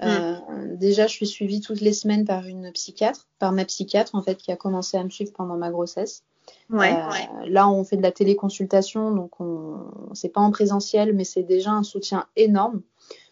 [0.00, 0.06] Mm.
[0.06, 4.22] Euh, déjà, je suis suivie toutes les semaines par une psychiatre, par ma psychiatre en
[4.22, 6.24] fait, qui a commencé à me suivre pendant ma grossesse.
[6.70, 9.78] Ouais, euh, Là, on fait de la téléconsultation, donc on,
[10.12, 12.82] c'est pas en présentiel, mais c'est déjà un soutien énorme.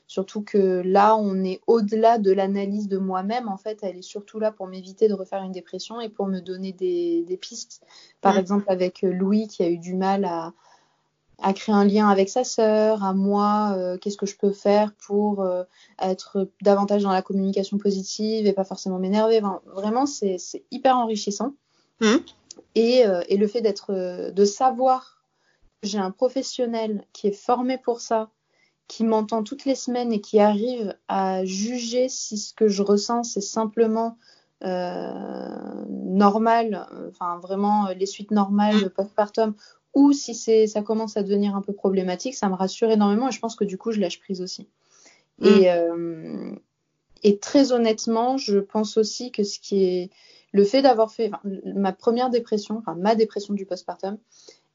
[0.07, 3.49] Surtout que là, on est au-delà de l'analyse de moi-même.
[3.49, 6.40] En fait, elle est surtout là pour m'éviter de refaire une dépression et pour me
[6.40, 7.83] donner des, des pistes.
[8.20, 8.38] Par mm.
[8.38, 10.53] exemple, avec Louis qui a eu du mal à,
[11.42, 14.92] à créer un lien avec sa sœur, à moi, euh, qu'est-ce que je peux faire
[15.07, 15.64] pour euh,
[16.00, 19.40] être davantage dans la communication positive et pas forcément m'énerver.
[19.66, 20.38] vraiment, c'est
[20.70, 21.55] hyper enrichissant.
[22.00, 22.16] Mmh.
[22.74, 25.22] Et, euh, et, le fait d'être, de savoir
[25.83, 28.31] que j'ai un professionnel qui est formé pour ça,
[28.87, 33.22] qui m'entend toutes les semaines et qui arrive à juger si ce que je ressens
[33.24, 34.18] c'est simplement
[35.88, 38.90] normal, enfin vraiment les suites normales mmh.
[38.90, 39.55] postpartum
[39.94, 43.33] ou si c'est ça commence à devenir un peu problématique, ça me rassure énormément et
[43.33, 44.68] je pense que du coup je lâche prise aussi.
[45.38, 45.46] Mm.
[45.46, 46.53] Et, euh,
[47.22, 50.11] et très honnêtement, je pense aussi que ce qui est
[50.53, 51.31] le fait d'avoir fait
[51.64, 54.18] ma première dépression, enfin ma dépression du postpartum,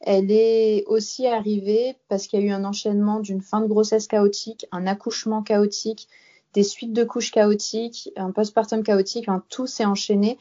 [0.02, 4.08] elle est aussi arrivée parce qu'il y a eu un enchaînement d'une fin de grossesse
[4.08, 6.08] chaotique, un accouchement chaotique,
[6.54, 10.38] des suites de couches chaotiques, un postpartum chaotique, enfin, tout s'est enchaîné,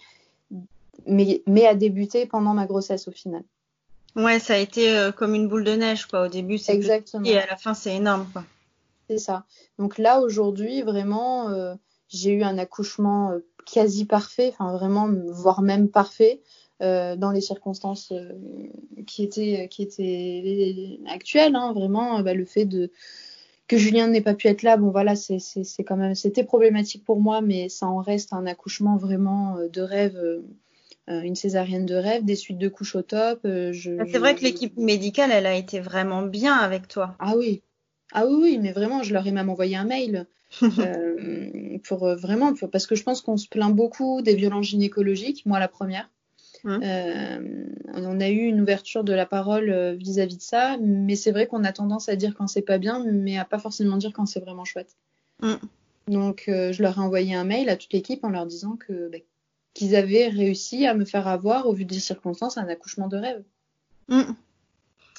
[1.06, 3.42] mais, mais a débuté pendant ma grossesse au final.
[4.16, 6.26] Ouais, ça a été euh, comme une boule de neige, quoi.
[6.26, 7.24] Au début, c'est Exactement.
[7.24, 8.44] et à la fin, c'est énorme, quoi.
[9.10, 9.44] C'est ça.
[9.78, 11.74] Donc là, aujourd'hui, vraiment, euh,
[12.08, 16.40] j'ai eu un accouchement euh, quasi parfait, enfin vraiment, voire même parfait,
[16.80, 18.12] dans les circonstances
[19.06, 21.56] qui étaient qui étaient actuelles.
[21.56, 22.90] Hein, vraiment, bah, le fait de
[23.68, 27.02] que Julien n'ait pas pu être là, bon voilà, c'est c'est quand même c'était problématique
[27.02, 30.42] pour moi, mais ça en reste un accouchement vraiment de rêve
[31.08, 33.40] une césarienne de rêve, des suites de couches au top.
[33.44, 37.14] Euh, ah, c'est vrai que l'équipe médicale, elle a été vraiment bien avec toi.
[37.18, 37.62] Ah oui,
[38.12, 40.26] ah oui, oui, mais vraiment, je leur ai même envoyé un mail
[40.62, 45.58] euh, pour vraiment, parce que je pense qu'on se plaint beaucoup des violences gynécologiques, moi
[45.58, 46.10] la première.
[46.66, 46.80] Hein
[47.92, 51.62] on a eu une ouverture de la parole vis-à-vis de ça, mais c'est vrai qu'on
[51.62, 54.40] a tendance à dire quand c'est pas bien, mais à pas forcément dire quand c'est
[54.40, 54.96] vraiment chouette.
[55.42, 55.60] Hein.
[56.08, 59.18] Donc, je leur ai envoyé un mail à toute l'équipe en leur disant que bah,
[59.74, 63.42] qu'ils avaient réussi à me faire avoir, au vu des circonstances, un accouchement de rêve.
[64.08, 64.32] Mm.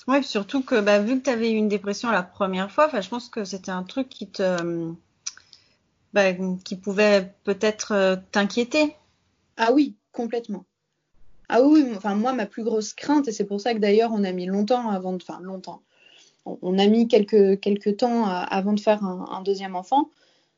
[0.07, 3.09] Oui, surtout que bah, vu que tu avais eu une dépression la première fois, je
[3.09, 4.93] pense que c'était un truc qui te,
[6.13, 8.95] bah, qui pouvait peut-être euh, t'inquiéter.
[9.57, 10.65] Ah oui, complètement.
[11.49, 14.23] Ah oui, enfin moi ma plus grosse crainte et c'est pour ça que d'ailleurs on
[14.23, 15.83] a mis longtemps avant de, enfin longtemps,
[16.45, 20.09] on, a mis quelques quelques temps avant de faire un deuxième enfant.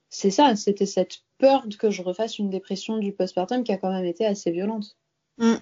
[0.09, 3.91] C'est ça, c'était cette peur que je refasse une dépression du postpartum qui a quand
[3.91, 4.95] même été assez violente.
[5.37, 5.55] Mm.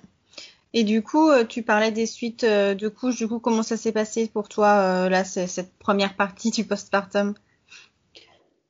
[0.77, 3.15] Et du coup, euh, tu parlais des suites euh, de couches.
[3.15, 7.33] Du coup, comment ça s'est passé pour toi, euh, là, cette première partie du postpartum?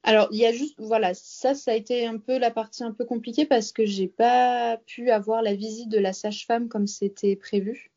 [0.03, 2.91] Alors, il y a juste, voilà, ça, ça a été un peu la partie un
[2.91, 7.35] peu compliquée parce que j'ai pas pu avoir la visite de la sage-femme comme c'était
[7.35, 7.91] prévu.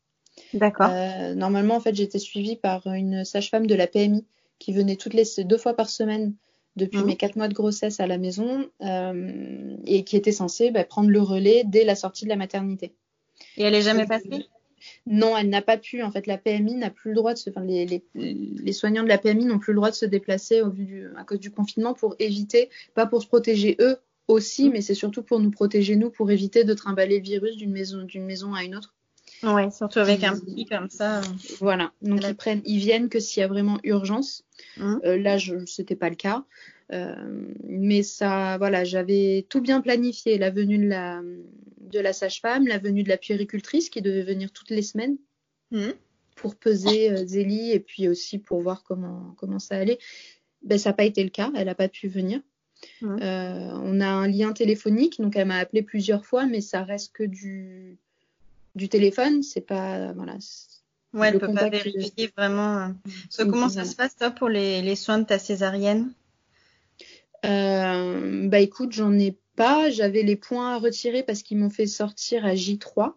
[0.55, 0.89] D'accord.
[1.35, 4.25] normalement, en fait, j'étais suivie par une sage-femme de la PMI
[4.57, 6.33] qui venait toutes les deux fois par semaine
[6.75, 7.05] depuis mhm.
[7.05, 11.09] mes quatre mois de grossesse à la maison euh, et qui était censée bah, prendre
[11.09, 12.93] le relais dès la sortie de la maternité.
[13.57, 14.47] Et elle est jamais passée?
[15.05, 16.03] Non, elle n'a pas pu.
[16.03, 17.49] En fait, la PMI n'a plus le droit de se.
[17.49, 20.69] Enfin, les, les, soignants de la PMI n'ont plus le droit de se déplacer au
[20.69, 24.73] vu du, à cause du confinement pour éviter, pas pour se protéger eux aussi, mhm.
[24.73, 28.03] mais c'est surtout pour nous protéger nous, pour éviter de trimballer le virus d'une maison,
[28.03, 28.95] d'une maison à une autre.
[29.43, 31.21] Ouais, surtout avec un petit comme ça.
[31.59, 31.91] Voilà.
[32.01, 34.43] Donc ils prennent, ils viennent que s'il y a vraiment urgence.
[34.77, 34.97] Mmh.
[35.05, 36.43] Euh, là, je, c'était pas le cas.
[36.91, 37.15] Euh,
[37.63, 40.37] mais ça, voilà, j'avais tout bien planifié.
[40.37, 41.21] La venue de la,
[41.79, 45.17] de la sage-femme, la venue de la puéricultrice qui devait venir toutes les semaines.
[45.71, 45.89] Mmh.
[46.35, 49.99] pour peser euh, Zélie et puis aussi pour voir comment, comment ça allait.
[50.63, 52.41] Ben, ça n'a pas été le cas, elle n'a pas pu venir.
[53.03, 57.13] Euh, on a un lien téléphonique, donc elle m'a appelé plusieurs fois, mais ça reste
[57.13, 57.99] que du,
[58.75, 59.43] du téléphone.
[59.43, 60.11] C'est pas.
[60.13, 60.37] Voilà,
[61.13, 62.93] ouais, elle peut pas vérifier vraiment.
[63.37, 66.11] comment ça se passe, toi, pour les, les soins de ta césarienne?
[67.43, 69.89] Bah écoute, j'en ai pas.
[69.89, 73.13] J'avais les points à retirer parce qu'ils m'ont fait sortir à J3.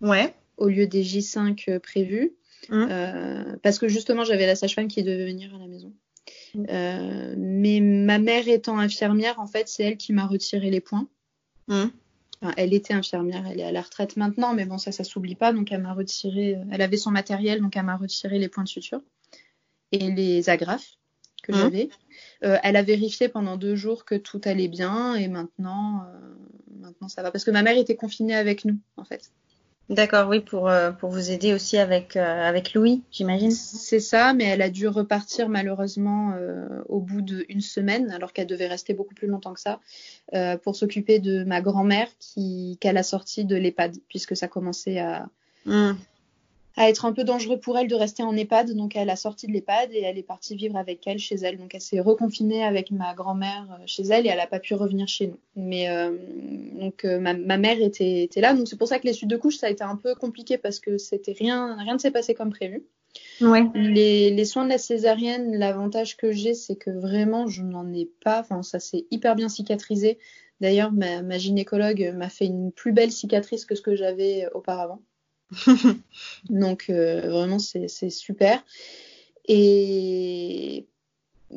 [0.00, 0.34] Ouais.
[0.56, 2.32] Au lieu des J5 prévus.
[2.70, 2.88] Hum.
[2.90, 5.92] Euh, parce que justement, j'avais la sage-femme qui devait venir à la maison.
[6.54, 6.66] Hum.
[6.70, 11.08] Euh, mais ma mère étant infirmière, en fait, c'est elle qui m'a retiré les points.
[11.68, 11.90] Hum.
[12.56, 15.52] Elle était infirmière, elle est à la retraite maintenant, mais bon, ça, ça s'oublie pas.
[15.52, 18.68] Donc, elle m'a retiré, elle avait son matériel, donc elle m'a retiré les points de
[18.68, 19.00] suture
[19.92, 20.98] et les agrafes
[21.42, 21.88] que j'avais.
[22.44, 26.04] Euh, elle a vérifié pendant deux jours que tout allait bien et maintenant,
[26.78, 27.30] maintenant ça va.
[27.30, 29.32] Parce que ma mère était confinée avec nous, en fait.
[29.88, 33.52] D'accord, oui, pour, euh, pour vous aider aussi avec, euh, avec Louis, j'imagine.
[33.52, 38.48] C'est ça, mais elle a dû repartir malheureusement euh, au bout d'une semaine, alors qu'elle
[38.48, 39.80] devait rester beaucoup plus longtemps que ça,
[40.64, 45.28] pour s'occuper de ma grand-mère qui qu'elle a sorti de l'EHPAD, puisque ça commençait à,
[45.66, 45.92] mmh
[46.76, 48.74] à être un peu dangereux pour elle de rester en EHPAD.
[48.74, 51.56] Donc elle a sorti de l'EHPAD et elle est partie vivre avec elle chez elle.
[51.56, 54.74] Donc elle s'est reconfinée avec ma grand-mère euh, chez elle et elle n'a pas pu
[54.74, 55.38] revenir chez nous.
[55.56, 56.14] Mais euh,
[56.78, 58.52] donc euh, ma, mère était, était, là.
[58.52, 60.58] Donc c'est pour ça que les suites de couches ça a été un peu compliqué
[60.58, 62.84] parce que c'était rien, rien ne s'est passé comme prévu.
[63.40, 63.64] Ouais.
[63.74, 68.10] Les, les, soins de la césarienne, l'avantage que j'ai, c'est que vraiment, je n'en ai
[68.22, 68.40] pas.
[68.40, 70.18] Enfin, ça s'est hyper bien cicatrisé.
[70.60, 75.00] D'ailleurs, ma, ma gynécologue m'a fait une plus belle cicatrice que ce que j'avais auparavant.
[76.50, 78.64] Donc euh, vraiment c'est super.
[79.46, 80.86] Et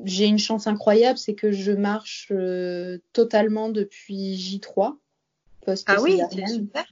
[0.06, 4.96] j'ai une chance incroyable, c'est que je marche euh, totalement depuis J3
[5.66, 6.86] post Ah oui, c'est super.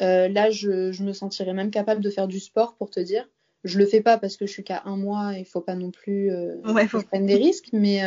[0.00, 3.26] Euh, là, je, je, me sentirais même capable de faire du sport pour te dire.
[3.64, 5.90] Je le fais pas parce que je suis qu'à un mois, il faut pas non
[5.90, 6.30] plus
[6.66, 6.98] ouais, faut...
[6.98, 8.02] que je prenne des risques, mais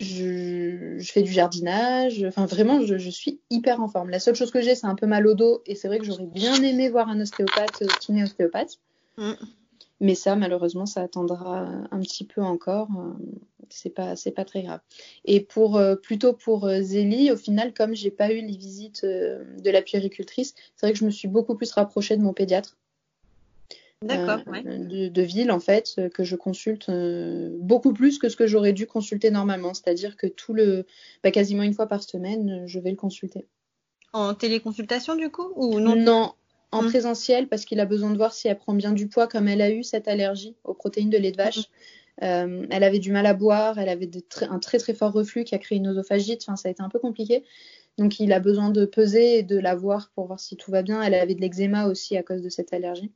[0.00, 2.24] je, fais du jardinage.
[2.24, 4.10] Enfin, vraiment, je, suis hyper en forme.
[4.10, 5.62] La seule chose que j'ai, c'est un peu mal au dos.
[5.66, 8.78] Et c'est vrai que j'aurais bien aimé voir un ostéopathe, euh, kiné ostéopathe.
[9.18, 9.32] Mm.
[10.00, 12.88] Mais ça, malheureusement, ça attendra un petit peu encore.
[12.96, 13.12] Euh,
[13.68, 14.80] c'est pas, c'est pas très grave.
[15.26, 19.70] Et pour euh, plutôt pour Zélie, au final, comme j'ai pas eu les visites de
[19.70, 22.78] la puéricultrice, c'est vrai que je me suis beaucoup plus rapprochée de mon pédiatre.
[24.02, 28.36] D'accord, euh, de, ville en fait euh, que je consulte euh, beaucoup plus que ce
[28.36, 29.74] que j'aurais dû consulter normalement.
[29.74, 30.86] C'est-à-dire que tout le,
[31.22, 33.46] bah, quasiment une fois par semaine, je vais le consulter.
[34.14, 36.32] En téléconsultation du coup ou non Non,
[36.72, 36.86] en hum.
[36.86, 39.60] présentiel parce qu'il a besoin de voir si elle prend bien du poids comme elle
[39.60, 41.68] a eu cette allergie aux protéines de lait de vache.
[42.22, 42.66] Hum.
[42.70, 44.10] elle avait du mal à boire, elle avait
[44.42, 46.42] un très très fort reflux qui a créé une oesophagite.
[46.46, 47.44] Enfin, ça a été un peu compliqué.
[47.98, 50.82] Donc, il a besoin de peser et de la voir pour voir si tout va
[50.82, 51.02] bien.
[51.02, 53.12] Elle avait de l'eczéma aussi à cause de cette allergie.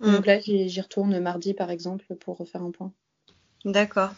[0.00, 0.26] Donc mm.
[0.26, 2.92] là, j'y retourne mardi, par exemple, pour refaire un point.
[3.64, 4.10] D'accord.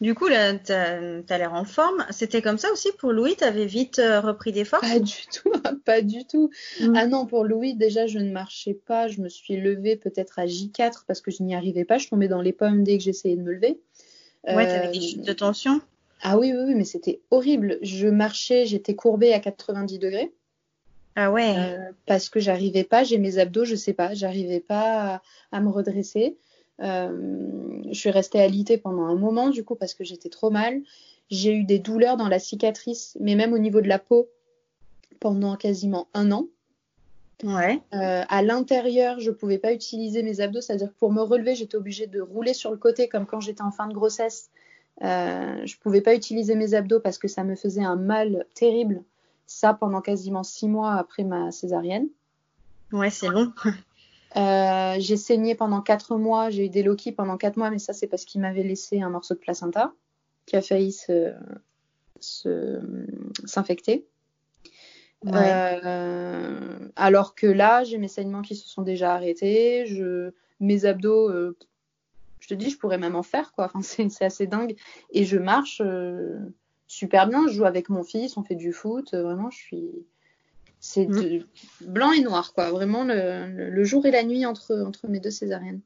[0.00, 2.04] Du coup, là, tu as, l'air en forme.
[2.10, 3.36] C'était comme ça aussi pour Louis?
[3.36, 4.88] Tu avais vite euh, repris des forces?
[4.88, 5.52] Pas du tout,
[5.84, 6.50] pas du tout.
[6.80, 6.92] Mm.
[6.96, 9.06] Ah non, pour Louis, déjà, je ne marchais pas.
[9.06, 11.98] Je me suis levée peut-être à J4 parce que je n'y arrivais pas.
[11.98, 13.80] Je tombais dans les pommes dès que j'essayais de me lever.
[14.46, 15.80] Ouais, tu avais des chutes de tension
[16.22, 17.78] Ah oui, oui, oui, mais c'était horrible.
[17.82, 20.32] Je marchais, j'étais courbée à 90 degrés.
[21.16, 21.54] Ah ouais.
[21.56, 25.68] Euh, parce que j'arrivais pas, j'ai mes abdos, je sais pas, j'arrivais pas à, me
[25.68, 26.36] redresser.
[26.80, 30.80] Euh, je suis restée alitée pendant un moment du coup parce que j'étais trop mal.
[31.30, 34.28] J'ai eu des douleurs dans la cicatrice, mais même au niveau de la peau
[35.20, 36.46] pendant quasiment un an.
[37.44, 37.80] Ouais.
[37.94, 41.76] Euh, à l'intérieur, je pouvais pas utiliser mes abdos, c'est-à-dire que pour me relever, j'étais
[41.76, 44.50] obligée de rouler sur le côté comme quand j'étais en fin de grossesse.
[45.02, 49.02] Euh, je pouvais pas utiliser mes abdos parce que ça me faisait un mal terrible
[49.50, 52.08] ça pendant quasiment six mois après ma césarienne.
[52.92, 53.52] Ouais, c'est long.
[54.36, 57.92] Euh, j'ai saigné pendant quatre mois, j'ai eu des loquis pendant quatre mois, mais ça
[57.92, 59.92] c'est parce qu'il m'avait laissé un morceau de placenta
[60.46, 61.34] qui a failli se,
[63.44, 64.06] s'infecter.
[65.26, 69.86] Euh, alors que là, j'ai mes saignements qui se sont déjà arrêtés.
[69.86, 71.56] Je, mes abdos, euh,
[72.38, 73.64] je te dis, je pourrais même en faire quoi.
[73.64, 74.76] Enfin, c'est, assez dingue.
[75.10, 75.82] Et je marche
[76.90, 77.46] super bien.
[77.46, 79.14] Je joue avec mon fils, on fait du foot.
[79.14, 79.90] Euh, vraiment, je suis.
[80.80, 81.44] C'est mm.
[81.82, 82.70] blanc et noir, quoi.
[82.70, 85.80] Vraiment le, jour et la nuit entre, entre mes deux césariennes.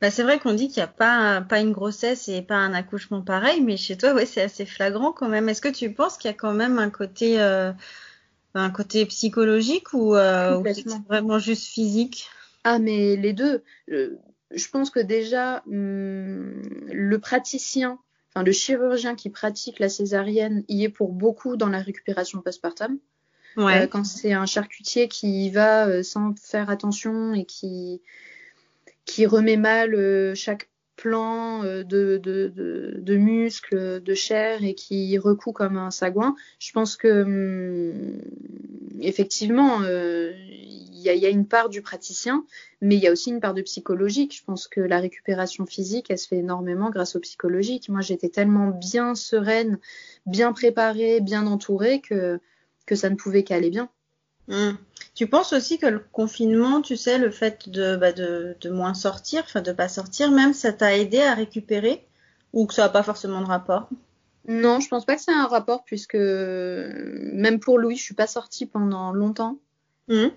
[0.00, 2.74] Bah, c'est vrai qu'on dit qu'il n'y a pas, pas une grossesse et pas un
[2.74, 5.48] accouchement pareil, mais chez toi, ouais, c'est assez flagrant quand même.
[5.48, 7.72] Est-ce que tu penses qu'il y a quand même un côté, euh,
[8.54, 12.28] un côté psychologique ou, euh, c'est vraiment juste physique?
[12.64, 13.62] Ah, mais les deux.
[13.88, 16.62] je pense que déjà, hum,
[16.92, 17.98] le praticien
[18.36, 22.98] le chirurgien qui pratique la césarienne y est pour beaucoup dans la récupération postpartum.
[23.58, 23.82] Ouais.
[23.82, 28.00] Euh, quand c'est un charcutier qui y va euh, sans faire attention et qui
[29.04, 30.70] qui remet mal chaque
[31.02, 32.52] plan de, de,
[32.96, 36.36] de, muscles, de chair et qui recoue comme un sagouin.
[36.60, 38.20] Je pense que hum,
[39.00, 42.46] effectivement, il y, a, y, a, une part du praticien,
[42.80, 44.36] mais il y a aussi une part de psychologique.
[44.36, 47.88] Je pense que la récupération physique, elle se fait énormément grâce au psychologique.
[47.88, 49.80] Moi, j'étais tellement bien sereine,
[50.26, 52.38] bien préparée, bien entourée que,
[52.86, 53.90] que ça ne pouvait qu'aller bien.
[54.52, 54.76] Mmh.
[55.14, 58.94] Tu penses aussi que le confinement, tu sais, le fait de, bah, de, de moins
[58.94, 62.06] sortir, enfin de pas sortir, même ça t'a aidé à récupérer
[62.52, 63.88] ou que ça n'a pas forcément de rapport?
[64.46, 68.26] Non, je pense pas que c'est un rapport puisque même pour Louis, je suis pas
[68.26, 69.58] sortie pendant longtemps.
[70.08, 70.28] Mmh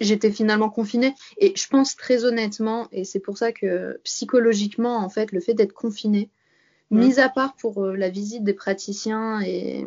[0.00, 1.14] j'étais finalement confinée.
[1.38, 5.54] Et je pense très honnêtement, et c'est pour ça que psychologiquement, en fait, le fait
[5.54, 6.30] d'être confiné,
[6.90, 6.98] mm.
[6.98, 9.86] mis à part pour euh, la visite des praticiens et,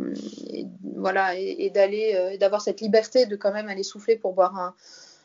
[0.95, 4.73] voilà, et, d'aller, euh, d'avoir cette liberté de quand même aller souffler pour boire un,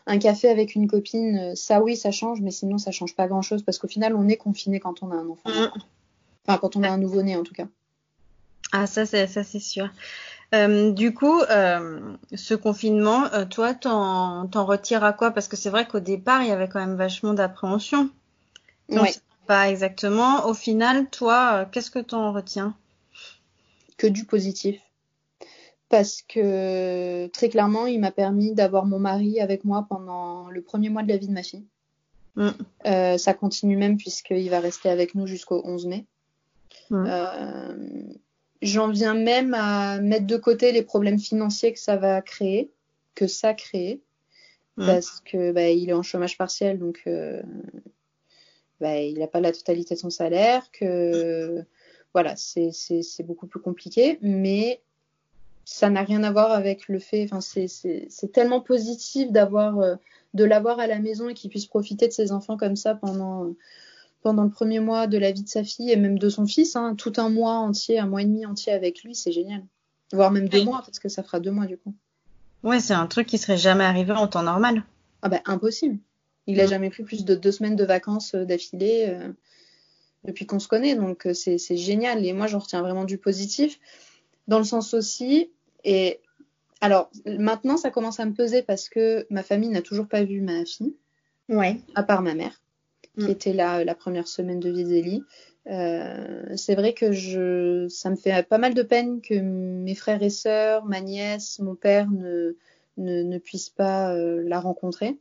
[0.07, 3.29] un, café avec une copine, euh, ça oui, ça change, mais sinon ça change pas
[3.29, 5.51] grand chose parce qu'au final, on est confiné quand on a un enfant.
[5.51, 5.71] Mm.
[6.47, 7.67] Enfin, quand on a un nouveau-né en tout cas.
[8.73, 9.91] Ah, ça, c'est, ça, c'est sûr.
[10.55, 12.01] Euh, du coup, euh,
[12.35, 15.31] ce confinement, euh, toi, t'en, t'en retires à quoi?
[15.31, 18.11] Parce que c'est vrai qu'au départ, il y avait quand même vachement d'appréhension.
[18.91, 19.11] Oui.
[19.47, 20.47] Pas exactement.
[20.47, 22.75] Au final, toi, qu'est-ce que t'en retiens?
[23.97, 24.81] Que du positif.
[25.89, 30.89] Parce que très clairement, il m'a permis d'avoir mon mari avec moi pendant le premier
[30.89, 31.67] mois de la vie de ma fille.
[32.35, 32.49] Mm.
[33.19, 36.07] ça continue même puisqu'il va rester avec nous jusqu'au 11 mai.
[36.89, 38.15] Mm.
[38.63, 42.71] J'en viens même à mettre de côté les problèmes financiers que ça va créer,
[43.17, 44.01] que ça crée,
[44.77, 44.87] mmh.
[44.87, 47.43] parce que bah, il est en chômage partiel, donc euh,
[48.83, 51.65] bah, il n'a pas la totalité de son salaire, que
[52.13, 52.73] voilà, c'est
[53.21, 54.83] beaucoup plus compliqué, mais
[55.65, 59.95] ça n'a rien à voir avec le fait, enfin c'est tellement positif d'avoir euh,
[60.35, 63.55] de l'avoir à la maison et qu'il puisse profiter de ses enfants comme ça pendant
[64.23, 66.75] pendant le premier mois de la vie de sa fille et même de son fils,
[66.75, 69.63] hein, tout un mois entier, un mois et demi entier avec lui, c'est génial.
[70.13, 71.95] Voire même deux mois, parce que ça fera deux mois du coup.
[72.65, 74.83] Ouais, c'est un truc qui serait jamais arrivé en temps normal.
[75.23, 75.99] Ah bah impossible.
[76.47, 79.33] Il a jamais pris plus de deux semaines de vacances euh, d'affilée euh,
[80.25, 82.25] depuis qu'on se connaît, donc euh, c'est génial.
[82.25, 83.79] Et moi, j'en retiens vraiment du positif,
[84.49, 85.51] dans le sens aussi.
[85.85, 86.21] Et
[86.81, 90.41] alors maintenant, ça commence à me peser parce que ma famille n'a toujours pas vu
[90.41, 90.97] ma fille,
[91.49, 91.81] ouais.
[91.95, 92.63] à part ma mère
[93.19, 93.31] qui mm.
[93.31, 95.23] était là euh, la première semaine de Visélie.
[95.69, 100.23] Euh, c'est vrai que je, ça me fait pas mal de peine que mes frères
[100.23, 102.57] et sœurs, ma nièce, mon père ne,
[102.97, 105.19] ne, ne puissent pas euh, la rencontrer.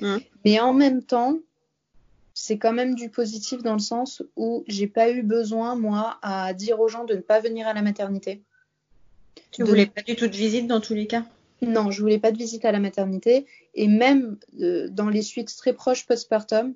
[0.00, 0.16] Mm.
[0.44, 1.38] Mais en même temps,
[2.34, 6.54] c'est quand même du positif dans le sens où j'ai pas eu besoin, moi, à
[6.54, 8.42] dire aux gens de ne pas venir à la maternité.
[9.50, 11.24] Tu voulais pas du tout de visite dans tous les cas?
[11.62, 13.46] Non, je voulais pas de visite à la maternité.
[13.74, 16.74] Et même euh, dans les suites très proches postpartum,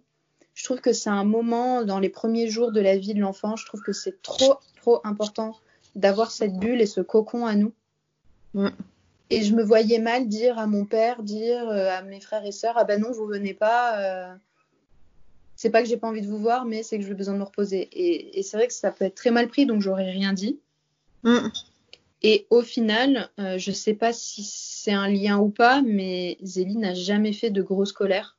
[0.55, 3.57] je trouve que c'est un moment dans les premiers jours de la vie de l'enfant.
[3.57, 5.57] Je trouve que c'est trop, trop important
[5.95, 7.73] d'avoir cette bulle et ce cocon à nous.
[9.31, 12.53] Et je me voyais mal dire à mon père, dire euh, à mes frères et
[12.53, 13.99] sœurs, ah ben non, vous venez pas.
[13.99, 14.35] Euh,
[15.57, 17.39] c'est pas que j'ai pas envie de vous voir, mais c'est que j'ai besoin de
[17.39, 17.89] me reposer.
[17.93, 20.59] Et, c'est vrai que ça peut être très mal pris, donc j'aurais rien dit.
[21.23, 21.49] Mm.
[22.23, 26.77] Et au final, euh, je sais pas si c'est un lien ou pas, mais Zélie
[26.77, 28.37] n'a jamais fait de grosse colère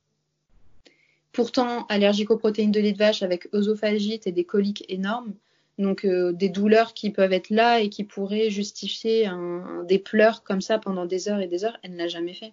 [1.34, 5.34] pourtant allergique aux protéines de lait de vache avec œsophagite et des coliques énormes.
[5.78, 9.28] Donc euh, des douleurs qui peuvent être là et qui pourraient justifier
[9.88, 12.52] des pleurs comme ça pendant des heures et des heures, elle ne l'a jamais fait.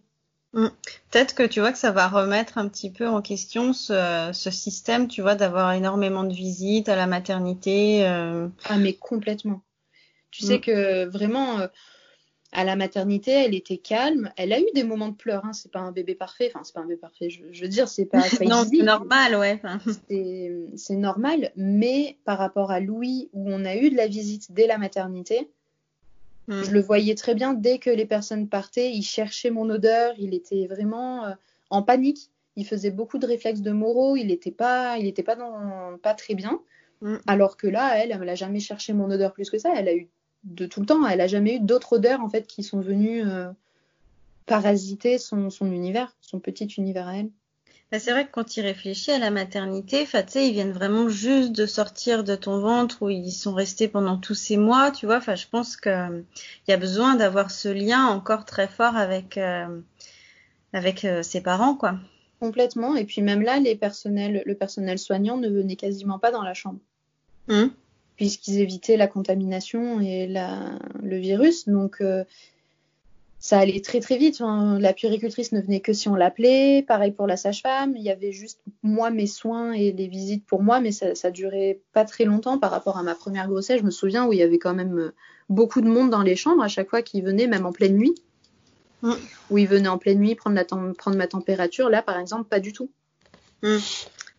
[0.53, 0.67] Mm.
[1.11, 5.07] Peut-être que tu vois que ça va remettre un petit peu en question ce, système,
[5.07, 8.05] tu vois, d'avoir énormément de visites à la maternité.
[8.07, 8.47] Euh.
[8.65, 9.61] Ah mais complètement.
[10.31, 10.61] Tu sais mm.
[10.61, 11.67] que vraiment, euh,
[12.53, 14.31] à la maternité, elle était calme.
[14.35, 15.45] Elle a eu des moments de pleurs.
[15.45, 15.53] Hein.
[15.53, 16.51] C'est pas un bébé parfait.
[16.53, 17.29] Enfin, c'est pas un bébé parfait.
[17.29, 18.19] Je, veux dire, c'est pas.
[18.45, 19.61] non, c'est normal, ouais.
[20.75, 21.51] c'est normal.
[21.55, 25.49] Mais par rapport à Louis, où on a eu de la visite dès la maternité,
[26.47, 26.63] hmm.
[26.63, 27.53] je le voyais très bien.
[27.53, 30.13] Dès que les personnes partaient, il cherchait mon odeur.
[30.17, 31.33] Il était vraiment euh,
[31.69, 32.31] en panique.
[32.57, 34.17] Il faisait beaucoup de réflexes de moraux.
[34.17, 36.59] Il n'était pas, il était pas dans, pas très bien.
[36.99, 37.15] Hmm.
[37.27, 39.71] Alors que là, elle, elle n'a jamais cherché mon odeur plus que ça.
[39.73, 40.09] Elle a eu
[40.43, 41.05] de tout le temps.
[41.07, 43.49] Elle a jamais eu d'autres odeurs en fait qui sont venues euh,
[44.45, 47.29] parasiter son, univers, son petit univers à elle.
[47.91, 51.09] Bah, c'est vrai que quand il réfléchit à la maternité, tu sais, ils viennent vraiment
[51.09, 55.05] juste de sortir de ton ventre où ils sont restés pendant tous ces mois, tu
[55.05, 55.17] vois.
[55.17, 56.21] Enfin, je pense qu'il euh,
[56.69, 59.81] y a besoin d'avoir ce lien encore très fort avec euh,
[60.73, 61.99] avec ses parents, quoi.
[62.39, 62.95] Complètement.
[62.95, 66.53] Et puis même là, les personnels, le personnel soignant ne venait quasiment pas dans la
[66.53, 66.79] chambre.
[67.49, 67.71] Hum
[68.21, 71.67] puisqu'ils évitaient la contamination et la, le virus.
[71.67, 72.23] Donc, euh,
[73.39, 74.39] ça allait très très vite.
[74.41, 76.85] la puéricultrice ne venait que si on l'appelait.
[76.87, 77.95] Pareil pour la sage-femme.
[77.95, 81.31] Il y avait juste moi mes soins et les visites pour moi, mais ça, ça
[81.31, 83.79] durait pas très longtemps par rapport à ma première grossesse.
[83.79, 85.15] Je me souviens où il y avait quand même euh,
[85.49, 88.13] beaucoup de monde dans les chambres à chaque fois qu'ils venaient, même en pleine nuit.
[89.01, 89.13] Mm.
[89.49, 91.89] Où ils venaient en pleine nuit prendre, la prendre ma température.
[91.89, 92.91] Là, par exemple, pas du tout.
[93.63, 93.77] Mm.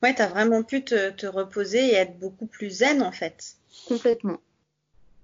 [0.05, 3.57] Ouais, tu as vraiment pu te, te reposer et être beaucoup plus zen en fait.
[3.87, 4.39] Complètement.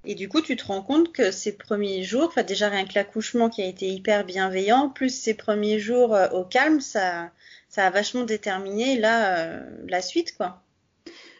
[0.04, 2.94] Et du coup, tu te rends compte que ces premiers jours, enfin déjà rien que
[2.94, 7.30] l'accouchement qui a été hyper bienveillant, plus ces premiers jours euh, au calme, ça,
[7.68, 10.62] ça a vachement déterminé là euh, la suite, quoi.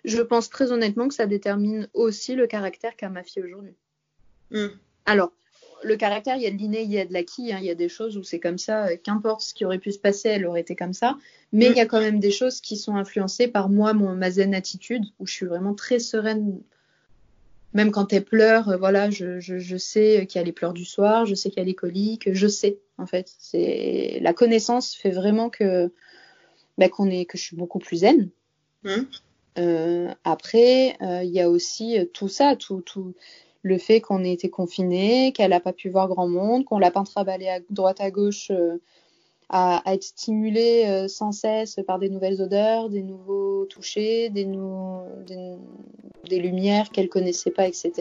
[0.05, 3.75] Je pense très honnêtement que ça détermine aussi le caractère qu'a ma fille aujourd'hui.
[4.51, 4.69] Hmm.
[5.07, 5.33] Alors,
[5.83, 7.53] le caractère, il y a de l'inné, il y a de l'acquis.
[7.53, 7.59] Hein.
[7.61, 8.87] il y a des choses où c'est comme ça.
[8.87, 11.17] Euh, qu'importe ce qui aurait pu se passer, elle aurait été comme ça.
[11.53, 14.31] Mais il y a quand même des choses qui sont influencées par moi, mon, ma
[14.31, 16.61] zen attitude, où je suis vraiment très sereine
[17.73, 20.73] même quand elle pleure, euh, voilà, je, je, je sais qu'il y a les pleurs
[20.73, 23.33] du soir, je sais qu'il y a les coliques, je sais en fait.
[23.39, 25.93] C'est la connaissance fait vraiment que
[26.79, 28.31] bah, qu'on est que je suis beaucoup plus zen.
[28.85, 28.91] Mmh.
[29.59, 33.15] Euh, après, euh, il y a aussi tout ça, tout, tout
[33.63, 36.93] le fait qu'on ait été confiné, qu'elle n'a pas pu voir grand monde, qu'on l'a
[36.93, 38.53] pas travaillé à droite à gauche
[39.49, 44.47] à, être stimulé euh, sans cesse par des nouvelles odeurs, des nouveaux touchés, des,
[46.29, 47.93] des, lumières qu'elle connaissait pas, etc.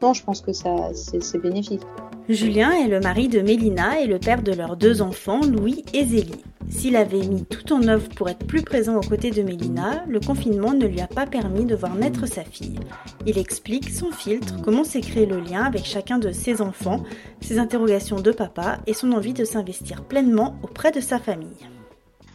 [0.00, 1.82] Non, je pense que ça, c'est bénéfique.
[2.28, 6.04] Julien est le mari de Mélina et le père de leurs deux enfants, Louis et
[6.04, 6.42] Zélie.
[6.70, 10.18] S'il avait mis tout en œuvre pour être plus présent aux côtés de Mélina, le
[10.18, 12.80] confinement ne lui a pas permis de voir naître sa fille.
[13.26, 17.02] Il explique son filtre, comment s'est créé le lien avec chacun de ses enfants,
[17.40, 21.68] ses interrogations de papa et son envie de s'investir pleinement auprès de sa famille.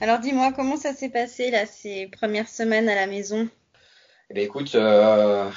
[0.01, 3.49] Alors dis-moi, comment ça s'est passé là, ces premières semaines à la maison?
[4.29, 5.49] Eh bien, écoute, euh,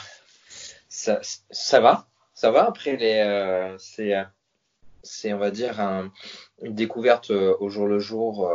[0.88, 1.20] ça,
[1.80, 2.66] va, ça va.
[2.66, 4.14] Après, les, euh, c'est,
[5.02, 5.78] c'est, on va dire,
[6.62, 8.50] une découverte euh, au jour le jour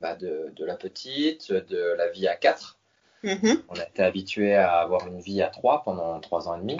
[0.00, 2.78] bah, de, la petite, de la vie à quatre.
[3.24, 3.62] Mm-hmm.
[3.68, 6.78] On a été habitué à avoir une vie à trois pendant trois ans et demi.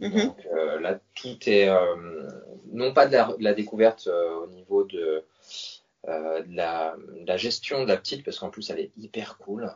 [0.00, 0.24] Mm-hmm.
[0.24, 0.38] Donc
[0.80, 1.68] là, tout est
[2.72, 5.24] non pas de la, découverte au niveau de,
[6.06, 9.74] de la, gestion de la petite, parce qu'en plus elle est hyper cool.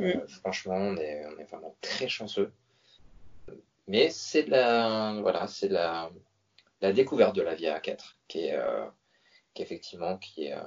[0.00, 0.28] Euh, mm.
[0.28, 2.52] franchement, on est, on est, vraiment très chanceux.
[3.86, 6.10] Mais c'est la, voilà, c'est la,
[6.80, 8.86] la découverte de la vie à 4 qui est, euh,
[9.52, 10.62] qui effectivement, qui est, euh,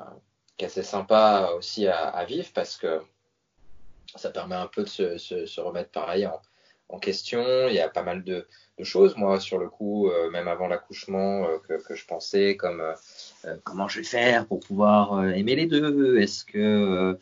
[0.55, 3.01] qui est assez sympa aussi à, à, vivre parce que
[4.15, 6.39] ça permet un peu de se, se, se remettre pareil en,
[6.89, 7.67] en, question.
[7.67, 10.67] Il y a pas mal de, de choses, moi, sur le coup, euh, même avant
[10.67, 12.83] l'accouchement, euh, que, que, je pensais comme
[13.63, 16.19] comment je vais faire pour pouvoir aimer les deux?
[16.19, 17.17] Est-ce que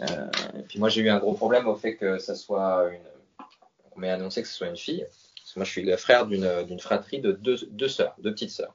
[0.00, 3.46] euh, et puis moi, j'ai eu un gros problème au fait que ça soit une.
[3.94, 5.06] On m'ait annoncé que ce soit une fille.
[5.36, 8.50] Parce que moi, je suis le frère d'une fratrie de deux, deux sœurs, deux petites
[8.50, 8.74] sœurs.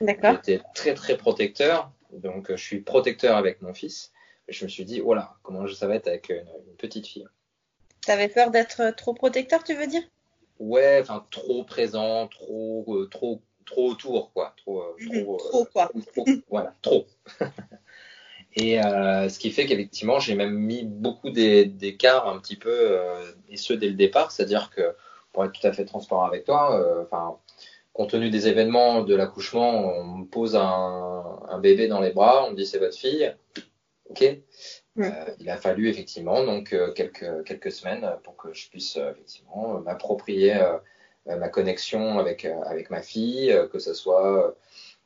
[0.00, 0.34] D'accord.
[0.36, 1.92] J'étais très, très protecteur.
[2.12, 4.12] Donc, je suis protecteur avec mon fils.
[4.48, 6.46] Et je me suis dit, oh là, comment ça va être avec une,
[6.78, 7.28] petite fille?
[8.08, 10.00] T'avais peur d'être trop protecteur, tu veux dire?
[10.58, 14.54] Ouais, enfin, trop présent, trop, euh, trop, trop autour, quoi.
[14.56, 15.92] Trop, euh, mhm, trop, trop quoi.
[16.14, 17.04] Trop, voilà, trop.
[18.56, 23.30] Et euh, ce qui fait qu'effectivement, j'ai même mis beaucoup d'écarts un petit peu, euh,
[23.50, 24.94] et ce dès le départ, c'est-à-dire que,
[25.34, 27.36] pour être tout à fait transparent avec toi, euh, enfin,
[27.92, 32.46] compte tenu des événements de l'accouchement, on me pose un, un, bébé dans les bras,
[32.46, 33.34] on me dit c'est votre fille,
[34.08, 34.24] ok.
[34.98, 39.80] Euh, il a fallu effectivement donc euh, quelques quelques semaines pour que je puisse effectivement
[39.80, 40.60] m'approprier
[41.26, 44.56] ma connexion avec avec ma fille, que ce soit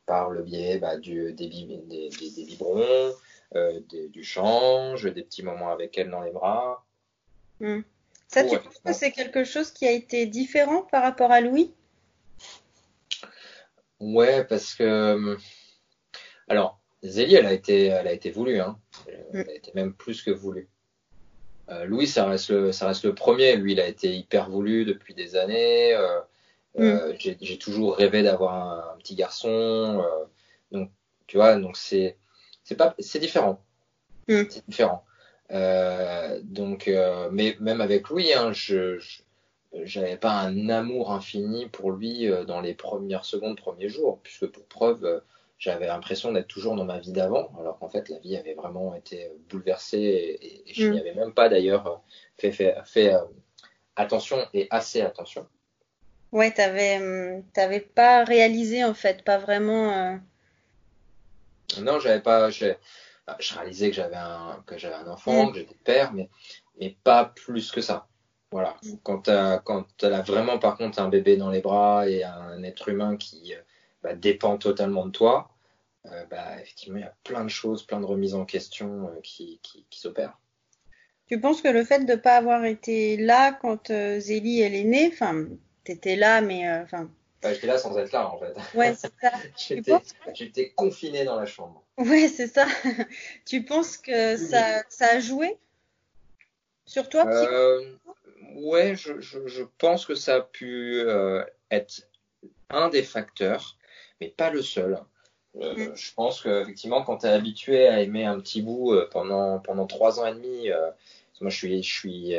[0.05, 3.13] par le biais bah, du, des, des, des, des biberons,
[3.55, 6.83] euh, du change, des petits moments avec elle dans les bras.
[7.59, 7.81] Hmm.
[8.27, 11.71] Ça, tu penses que c'est quelque chose qui a été différent par rapport à Louis?
[13.99, 14.83] Ouais, parce que.
[14.83, 15.37] Euh,
[16.47, 18.59] alors, Zélie, elle a été, elle a été voulue.
[18.59, 18.77] Hein.
[19.07, 19.49] Elle hmm.
[19.49, 20.67] été même plus que voulue.
[21.69, 23.55] Euh, Louis, ça reste, le, ça reste le premier.
[23.55, 25.97] Lui, il a été hyper voulu depuis des années.
[26.77, 27.13] Hmm.
[27.19, 30.03] J'ai toujours rêvé d'avoir un, un, petit garçon.
[30.71, 30.91] donc,
[31.27, 32.17] tu vois, donc c'est
[32.63, 33.63] c'est pas, c'est différent.
[34.27, 34.43] Mm.
[34.49, 35.05] C'est différent.
[35.51, 38.99] Euh, donc, euh, mais même avec Louis, hein, je,
[39.83, 44.47] j'avais pas un amour infini pour lui euh, dans les premières secondes, premiers jours, puisque
[44.47, 45.19] pour preuve, euh,
[45.57, 48.95] j'avais l'impression d'être toujours dans ma vie d'avant, alors qu'en fait la vie avait vraiment
[48.95, 51.01] été bouleversée et, et je n'y mm.
[51.01, 52.01] avais même pas d'ailleurs
[52.37, 53.13] fait, fait, fait
[53.95, 55.47] attention et assez attention.
[56.31, 60.19] Ouais, t'avais, t'avais pas réalisé en fait, pas vraiment.
[61.79, 62.49] Non, j'avais pas.
[62.49, 62.73] Je,
[63.27, 66.29] bah, je réalisais que j'avais un que j'avais un enfant, que j'étais père, mais
[66.79, 68.07] mais pas plus que ça.
[68.51, 68.75] Voilà.
[69.03, 69.31] Quand tu
[69.63, 73.53] quand as vraiment par contre un bébé dans les bras et un être humain qui
[74.03, 75.49] bah, dépend totalement de toi,
[76.29, 79.85] bah, effectivement, il y a plein de choses, plein de remises en question qui, qui,
[79.89, 80.37] qui s'opèrent.
[81.27, 84.83] Tu penses que le fait de ne pas avoir été là quand Zélie elle est
[84.83, 85.45] née, enfin,
[85.85, 87.09] t'étais là, mais enfin,
[87.51, 88.55] j'étais là sans être là, en fait.
[88.77, 89.31] Ouais, c'est ça.
[90.33, 91.83] j'étais, confiné dans la chambre.
[91.97, 92.65] Ouais, c'est ça.
[93.45, 95.57] tu penses que ça, ça a joué
[96.85, 97.95] sur toi euh,
[98.55, 102.07] Ouais, je, je, je, pense que ça a pu euh, être
[102.69, 103.77] un des facteurs,
[104.23, 104.99] mais pas le seul.
[105.61, 105.95] Euh, mm.
[105.95, 109.85] Je pense qu'effectivement, quand tu es habitué à aimer un petit bout euh, pendant, pendant
[109.85, 110.89] trois ans et demi, euh,
[111.41, 112.35] moi je suis, je suis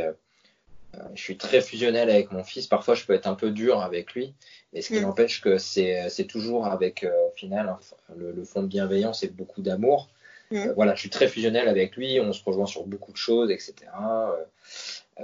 [1.15, 2.69] je suis très fusionnel avec mon fils.
[2.69, 4.33] Parfois, je peux être un peu dur avec lui.
[4.73, 5.03] Mais ce qui mm.
[5.03, 7.77] n'empêche que c'est, c'est toujours avec, au final,
[8.17, 10.09] le, fond de bienveillance et beaucoup d'amour.
[10.53, 10.71] Mm.
[10.77, 12.21] Voilà, je suis très fusionnel avec lui.
[12.21, 13.75] On se rejoint sur beaucoup de choses, etc.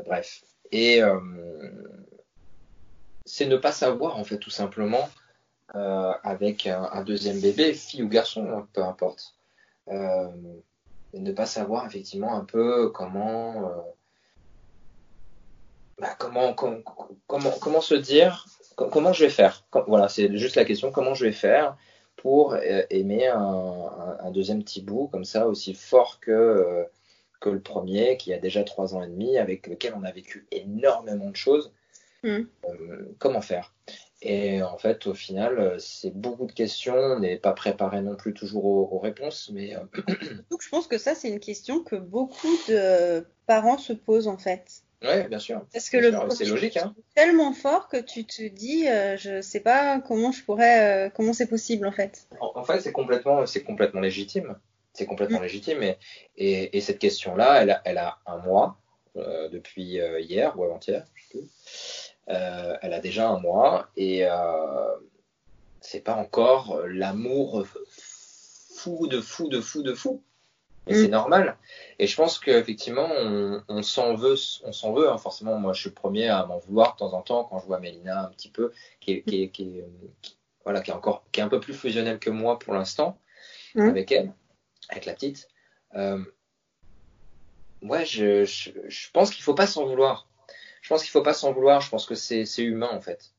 [0.05, 0.43] Bref.
[0.73, 1.01] Et
[3.25, 5.09] c'est ne pas savoir, en fait, tout simplement,
[5.75, 9.35] avec un, deuxième bébé, fille ou garçon, hein, peu importe.
[9.89, 13.85] ne pas savoir, effectivement, un peu comment
[16.01, 16.81] bah, comment, comment,
[17.61, 21.33] comment, se dire, comment je vais faire Voilà, c'est juste la question, comment je vais
[21.33, 21.77] faire
[22.17, 26.85] pour euh, aimer un, deuxième petit bout comme ça, aussi fort que, euh,
[27.41, 30.47] que le premier, qui a déjà trois ans et demi, avec lequel on a vécu
[30.51, 31.73] énormément de choses.
[32.25, 32.45] Euh,
[33.19, 33.75] comment faire?
[34.23, 36.95] Et en fait, au final, c'est beaucoup de questions.
[36.95, 39.75] On n'est pas préparé non plus toujours aux, réponses, mais
[40.51, 44.37] donc je pense que ça, c'est une question que beaucoup de parents se posent en
[44.37, 44.83] fait.
[45.03, 45.63] Oui, bien sûr.
[45.73, 46.95] Parce que le c'est logique, hein.
[47.15, 51.33] tellement fort que tu te dis, euh, je sais pas comment je pourrais, euh, comment
[51.33, 52.29] c'est possible en fait.
[52.41, 54.57] En, fait, c'est complètement, c'est complètement légitime.
[54.93, 55.45] C'est complètement mm.
[55.45, 55.83] légitime.
[56.37, 58.79] Et, et, cette question-là, elle a, elle a un mois
[59.17, 61.51] euh, depuis hier ou avant-hier, je sais plus.
[62.31, 64.25] Elle a déjà un mois et
[65.81, 67.67] c'est pas encore l'amour
[68.81, 70.23] fou de fou de fou de fou.
[70.87, 71.13] Et c'est mm.
[71.13, 71.57] normal.
[71.99, 75.11] Et je pense qu'effectivement, on, on s'en veut, on s'en veut.
[75.11, 75.19] Hein.
[75.19, 77.67] Forcément, moi, je suis le premier à m'en vouloir de temps en temps quand je
[77.67, 79.85] vois Mélina un petit peu, qui est, qui est, qui est,
[80.65, 83.19] voilà, qui est encore, qui est un peu plus fusionnelle que moi pour l'instant,
[83.75, 83.89] mm.
[83.89, 84.33] avec elle,
[84.89, 85.49] avec la petite.
[85.95, 86.25] Euh,
[87.83, 90.27] ouais, je, je, je pense qu'il faut pas s'en vouloir.
[90.91, 91.81] Je pense qu'il faut pas s'en vouloir.
[91.81, 93.31] Je pense que c'est, humain en fait.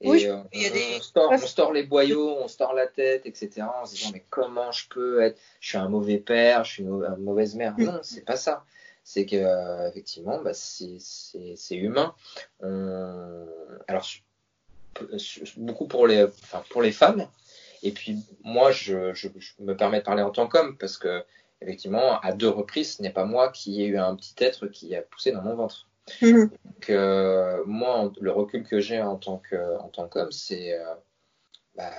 [0.00, 3.66] Et euh, on, store, on, store, les boyaux, on store la tête, etc.
[3.78, 6.82] En se disant mais comment je peux être, je suis un mauvais père, je suis
[6.82, 7.74] une, mauvaise mère.
[7.76, 7.84] Mm.
[7.84, 8.64] Non, c'est pas ça.
[9.02, 12.14] C'est que euh, effectivement, bah, c'est humain.
[12.60, 13.46] On...
[13.86, 14.08] Alors
[15.58, 17.28] beaucoup pour les, enfin, pour les femmes.
[17.82, 21.22] Et puis moi, je, je, je me permets de parler en tant qu'homme parce que
[21.60, 24.96] effectivement, à deux reprises, ce n'est pas moi qui ai eu un petit être qui
[24.96, 25.86] a poussé dans mon ventre.
[26.22, 30.94] Donc, euh, moi, le recul que j'ai en tant que en tant qu'homme, c'est euh,
[31.76, 31.90] bah,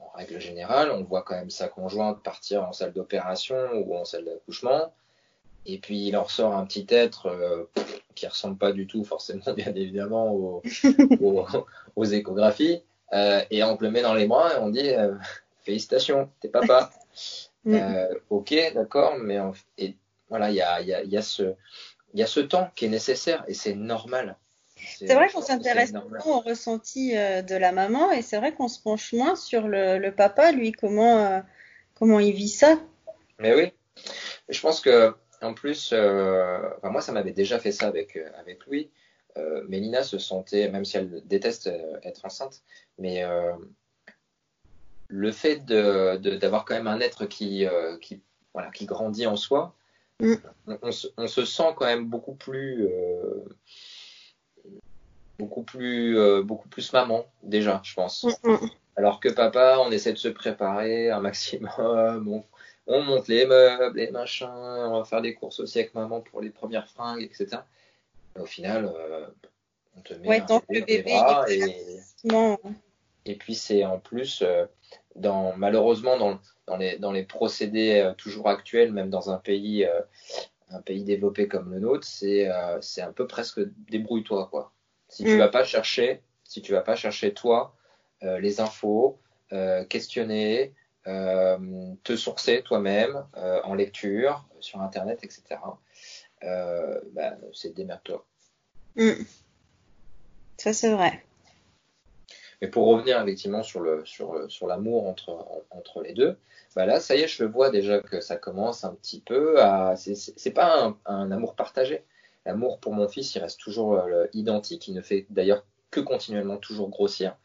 [0.00, 4.04] en règle générale, on voit quand même sa conjointe partir en salle d'opération ou en
[4.04, 4.92] salle d'accouchement,
[5.66, 7.64] et puis il en ressort un petit être euh,
[8.14, 10.62] qui ressemble pas du tout forcément, bien évidemment, aux,
[11.96, 12.82] aux, échographies,
[13.12, 14.90] et on te le met dans les bras et on dit
[15.62, 16.90] félicitations, t'es papa.
[17.64, 17.76] Mm.
[18.30, 19.38] ok, d'accord, mais
[19.78, 19.96] et,
[20.28, 21.54] voilà, il y a, y, a, y a ce
[22.14, 24.36] il y a ce temps qui est nécessaire et c'est normal.
[24.98, 28.68] C'est vrai qu'on s'intéresse beaucoup au ressenti euh, de la maman et c'est vrai qu'on
[28.68, 31.40] se penche moins sur le, papa, lui, comment, euh,
[31.94, 32.78] comment il vit ça.
[33.38, 33.72] Mais oui,
[34.48, 38.90] je pense que en plus, euh, moi ça m'avait déjà fait ça avec, avec Louis.
[39.68, 41.70] Mélina se sentait, même si elle déteste
[42.02, 42.64] être enceinte,
[42.98, 43.22] mais
[45.06, 47.64] le fait d'avoir de, quand même un être qui,
[48.00, 48.20] qui,
[48.52, 49.76] voilà, qui grandit en soi,
[50.20, 50.34] Mm.
[50.82, 53.44] On, se, sent quand même beaucoup plus, euh,
[55.38, 58.24] beaucoup plus, euh, beaucoup plus maman déjà, je pense.
[58.42, 58.70] Mm, mm.
[58.96, 62.42] Alors que papa, on essaie de se préparer un maximum.
[62.86, 66.40] On, monte les meubles, les machins, on va faire des courses aussi avec maman pour
[66.40, 67.58] les premières fringues, etc.
[68.34, 69.26] au final, euh,
[69.96, 74.42] on te met un le bébé et, et puis c'est en plus,
[75.18, 79.84] dans, malheureusement, dans, dans les, dans les procédés euh, toujours actuels, même dans un pays,
[79.84, 80.00] euh,
[80.70, 83.60] un pays développé comme le nôtre, c'est euh, c'est un peu presque
[83.90, 84.72] débrouille-toi quoi.
[85.08, 85.38] Si tu mm.
[85.38, 87.74] vas pas chercher, si tu vas pas chercher toi
[88.20, 89.20] les infos,
[89.88, 93.24] questionner, te sourcer toi-même
[93.62, 95.60] en lecture, sur internet, etc.
[96.42, 98.26] Bah, c'est démerde-toi.
[98.96, 99.22] Mm.
[100.58, 101.22] Ça c'est vrai.
[102.60, 106.36] Mais pour revenir effectivement sur le sur, sur l'amour entre entre les deux,
[106.78, 109.60] bah là, ça y est, je le vois déjà que ça commence un petit peu
[109.60, 109.96] à.
[109.96, 112.04] C'est pas un, amour partagé.
[112.46, 114.86] L'amour pour mon fils, il reste toujours euh, identique.
[114.88, 117.36] Il ne fait d'ailleurs que continuellement toujours grossir.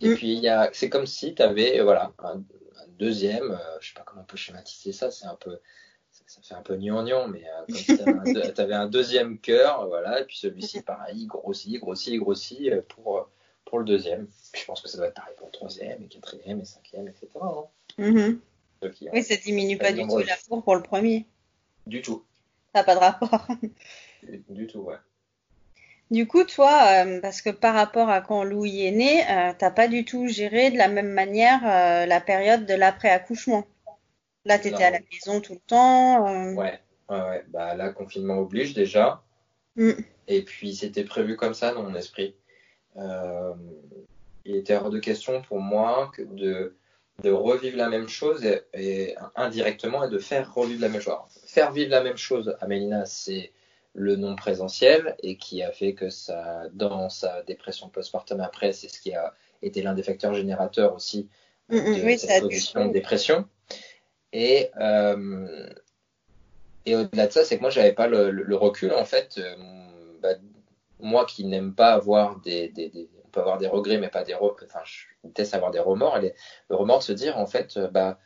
[0.00, 0.14] Et mm.
[0.14, 2.42] puis, il y a, c'est comme si tu avais voilà, un,
[2.98, 5.58] deuxième, je sais pas comment on peut schématiser ça, c'est un peu,
[6.10, 10.24] ça, fait un peu gnangnan, mais comme si tu avais un, deuxième cœur, voilà, et
[10.24, 13.28] puis celui-ci, pareil, grossit, grossit, grossit pour,
[13.68, 14.26] pour le deuxième.
[14.54, 17.28] je pense que ça doit être pareil pour le troisième, et quatrième, et cinquième, etc.
[17.40, 17.64] Hein.
[17.98, 18.38] Mm-hmm.
[19.12, 21.26] oui, ça diminue pas du tout la four pour le premier.
[21.86, 22.24] Du tout.
[22.74, 23.46] Ça n'a pas de rapport.
[24.48, 24.96] du tout, ouais.
[26.10, 29.52] Du coup, toi, euh, parce que par rapport à quand Louis est né, tu euh,
[29.58, 33.66] t'as pas du tout géré de la même manière euh, la période de l'après-accouchement.
[34.46, 36.54] Là, tu étais à la maison tout le temps.
[36.54, 37.44] Ouais, ouais, ouais.
[37.48, 39.22] Bah, là, confinement oblige déjà.
[39.76, 39.92] Mm.
[40.28, 42.34] Et puis, c'était prévu comme ça dans mon esprit.
[44.44, 46.76] Il était hors de question pour moi que de,
[47.22, 51.16] de revivre la même chose et, et, indirectement et de faire revivre la même chose.
[51.46, 53.52] faire vivre la même chose à Mélina, c'est
[53.94, 58.88] le non présentiel et qui a fait que ça, dans sa dépression postpartum après, c'est
[58.88, 61.28] ce qui a été l'un des facteurs générateurs aussi
[61.68, 63.46] mm, mm, de cette position de dépression.
[64.32, 65.68] Et, euh,
[66.86, 69.38] et au-delà de ça, c'est que moi, j'avais pas le, recul, en fait.
[69.38, 69.56] Euh,
[70.22, 70.34] bah,
[71.00, 74.34] moi qui n'aime pas avoir des, des, On peut avoir des regrets, mais pas des...
[74.34, 76.18] Enfin, je déteste avoir des remords.
[76.18, 76.34] Et
[76.68, 78.18] le remords de se dire, en fait, euh, bah,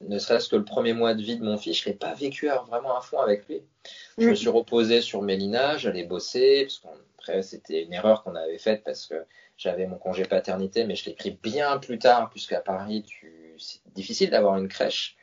[0.00, 2.48] ne serait-ce que le premier mois de vie de mon fils, je l'ai pas vécu
[2.66, 3.62] vraiment à fond avec lui.
[4.18, 4.36] Je me mm.
[4.36, 9.06] suis reposé sur Mélina, j'allais bosser, parce qu'après c'était une erreur qu'on avait faite parce
[9.06, 9.24] que
[9.56, 13.04] j'avais mon congé paternité, mais je l'ai pris bien plus tard, puisqu'à Paris,
[13.58, 15.16] c'est difficile d'avoir une crèche.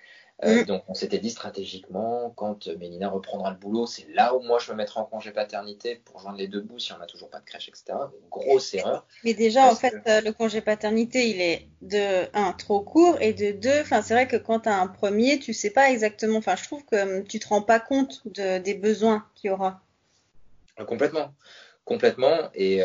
[0.44, 0.66] Euh, mm.
[0.66, 4.72] Donc on s'était dit stratégiquement, quand Mélina reprendra le boulot, c'est là où moi je
[4.72, 7.40] me mettrai en congé paternité pour joindre les deux bouts si on n'a toujours pas
[7.40, 7.94] de crèche, etc.
[8.30, 9.06] grosse erreur.
[9.24, 13.34] Mais déjà, en fait, euh, le congé paternité, il est de un trop court et
[13.34, 16.40] de deux, enfin c'est vrai que quand tu as un premier, tu sais pas exactement,
[16.40, 19.54] enfin je trouve que hum, tu te rends pas compte de, des besoins qu'il y
[19.54, 19.82] aura.
[20.80, 21.34] Euh, complètement
[21.86, 22.78] complètement et,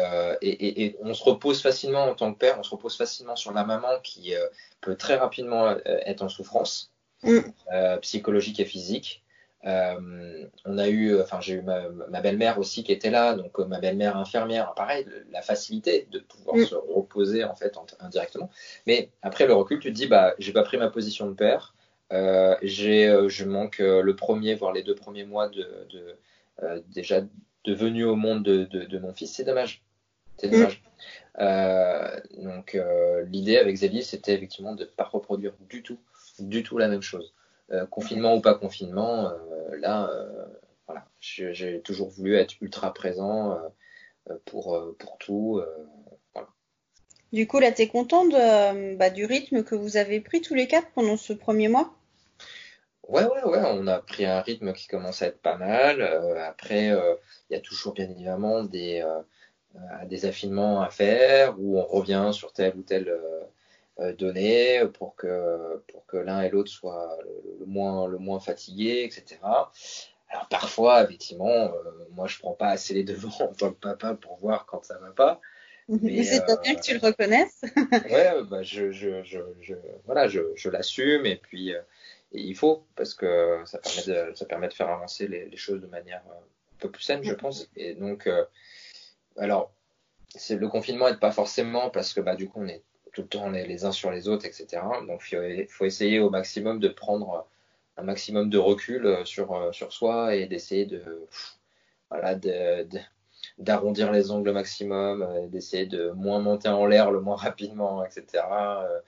[0.43, 3.53] et, et, on se repose facilement en tant que père, on se repose facilement sur
[3.53, 4.35] la maman qui
[4.81, 6.91] peut très rapidement être en souffrance
[7.23, 7.39] Mm.
[7.73, 9.25] Euh, psychologique et physique.
[9.65, 13.65] Euh, on a eu, enfin j'ai eu ma, belle-mère aussi qui était là, donc euh,
[13.65, 16.65] ma belle-mère infirmière, pareil, la facilité de pouvoir mm.
[16.65, 18.51] se reposer en fait indirectement.
[18.87, 21.75] Mais après le recul, tu te dis bah j'ai pas pris ma position de père,
[22.63, 28.05] j'ai, je manque le premier voire les deux premiers mois de, de déjà de venue
[28.05, 29.83] au monde de, de, mon fils, c'est dommage.
[30.37, 30.51] C'est mm.
[30.53, 30.83] dommage.
[32.39, 32.79] donc
[33.27, 35.99] l'idée avec Zélie, c'était effectivement de ne pas reproduire du tout
[36.41, 37.35] du tout la même chose.
[37.71, 40.47] Euh, confinement ou pas confinement, euh, là, euh,
[40.87, 43.59] voilà, j'ai toujours voulu être ultra présent
[44.47, 45.61] pour, pour tout.
[46.35, 46.49] Voilà.
[47.33, 50.55] Du coup, là, tu es content de, bah, du rythme que vous avez pris tous
[50.55, 51.93] les quatre pendant ce premier mois?
[53.07, 56.01] Ouais, ouais, ouais, on a pris un rythme qui commence à être pas mal.
[56.47, 59.05] après, il y a toujours bien évidemment des,
[60.07, 63.15] des affinements à faire où on revient sur tel ou tel
[64.01, 67.19] euh, données pour que, pour que l'un et l'autre soient
[67.59, 69.41] le, moins, le moins fatigués, etc.
[70.31, 71.73] Alors parfois, effectivement, euh,
[72.13, 74.99] moi je prends pas assez les devants en tant que papa pour voir quand ça
[74.99, 75.41] va pas.
[75.89, 77.63] Mais c'est bien que tu le reconnaisses.
[78.11, 79.75] ouais, bah, je, je, je, je,
[80.05, 81.81] voilà, je, je l'assume et puis euh,
[82.31, 85.81] il faut parce que ça permet de, ça permet de faire avancer les, les choses
[85.81, 87.69] de manière un peu plus saine, je pense.
[87.75, 88.29] Et donc,
[89.39, 89.73] alors,
[90.29, 92.83] c'est le confinement n'est pas forcément parce que bah du coup on est
[93.13, 94.83] tout le temps les, uns sur les autres, etc.
[95.07, 97.47] Donc il faut, essayer au maximum de prendre
[97.97, 101.03] un maximum de recul euh, sur, euh, sur soi et d'essayer de
[102.11, 102.39] voilà
[103.59, 108.05] d'arrondir les ongles au maximum, euh, d'essayer de moins monter en l'air le moins rapidement,
[108.05, 108.45] etc.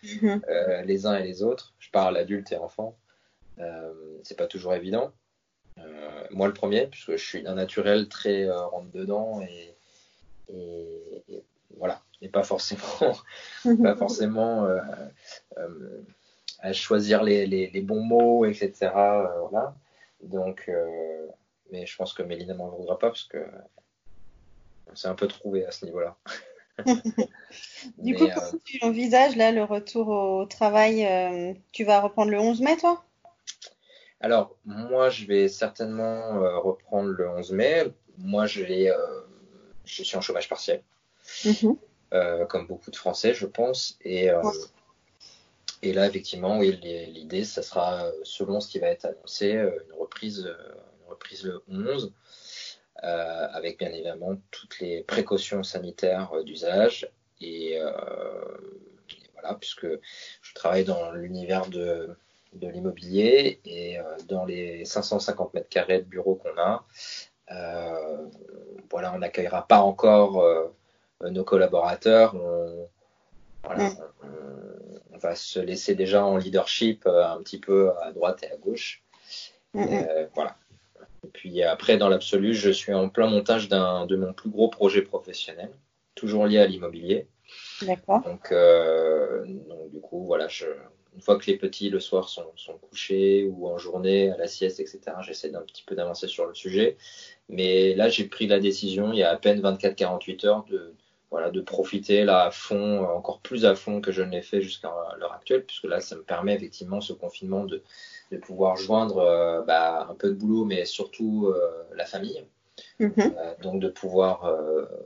[0.03, 0.85] Mm-hmm.
[0.85, 1.73] les uns et les autres.
[1.79, 2.97] Je parle adulte et enfant.
[4.23, 5.13] c'est pas toujours évident.
[6.31, 9.77] moi le premier, puisque je suis un naturel très rentre dedans et,
[10.49, 11.45] et
[11.77, 13.17] voilà et pas forcément,
[13.83, 14.81] pas forcément euh,
[15.59, 16.03] euh,
[16.61, 18.91] à choisir les, les, bons mots, etc.
[18.95, 19.75] Euh, voilà.
[20.23, 20.71] Donc,
[21.73, 23.39] mais je pense que Mélina m'en voudra pas parce que
[24.91, 26.17] on s'est un peu trouvé à ce niveau-là.
[27.99, 31.09] du coup, comment tu envisages là le retour au travail
[31.73, 33.03] Tu vas reprendre le 11 mai, toi?
[34.21, 37.85] Alors, moi, je vais certainement reprendre le 11 mai.
[38.19, 38.63] Moi, je,
[39.85, 40.83] je suis en chômage partiel.
[41.47, 41.77] Mhm.
[42.13, 43.97] Euh, comme beaucoup de Français, je pense.
[44.03, 44.43] Et, euh,
[45.83, 51.45] là, effectivement, oui, l'idée, ça sera, selon ce qui va être annoncé, euh, une reprise,
[51.45, 52.13] le 11,
[53.03, 57.09] avec bien évidemment toutes les précautions sanitaires d'usage.
[57.41, 57.79] Et,
[59.35, 59.87] voilà, puisque
[60.43, 62.17] je travaille dans l'univers de,
[62.53, 66.85] l'immobilier et dans les 550 mètres carrés de bureaux qu'on a,
[68.91, 70.75] voilà, on n'accueillera pas encore euh,
[71.29, 72.89] nos collaborateurs, on,
[73.65, 73.91] voilà,
[75.13, 79.03] on va se laisser déjà en leadership un petit peu à droite et à gauche.
[79.75, 80.57] voilà.
[81.25, 84.69] Et puis après, dans l'absolu, je suis en plein montage d'un de mon plus gros
[84.69, 85.71] projet professionnel,
[86.15, 87.29] toujours lié à l'immobilier.
[87.83, 88.23] D'accord.
[88.23, 88.51] Donc,
[89.69, 90.67] donc, du coup, voilà, je,
[91.15, 94.47] une fois que les petits le soir sont, sont, couchés ou en journée à la
[94.47, 96.97] sieste, etc., j'essaie d'un petit peu d'avancer sur le sujet.
[97.49, 100.95] Mais là, j'ai pris la décision il y a à peine 24-48 heures de,
[101.31, 104.61] voilà, de profiter là à fond, encore plus à fond que je ne l'ai fait
[104.61, 107.83] jusqu'à l'heure actuelle, puisque là, ça me permet effectivement ce confinement de,
[108.33, 112.45] de pouvoir joindre euh, bah, un peu de boulot, mais surtout euh, la famille.
[112.99, 113.35] Mm-hmm.
[113.39, 114.51] Euh, donc de pouvoir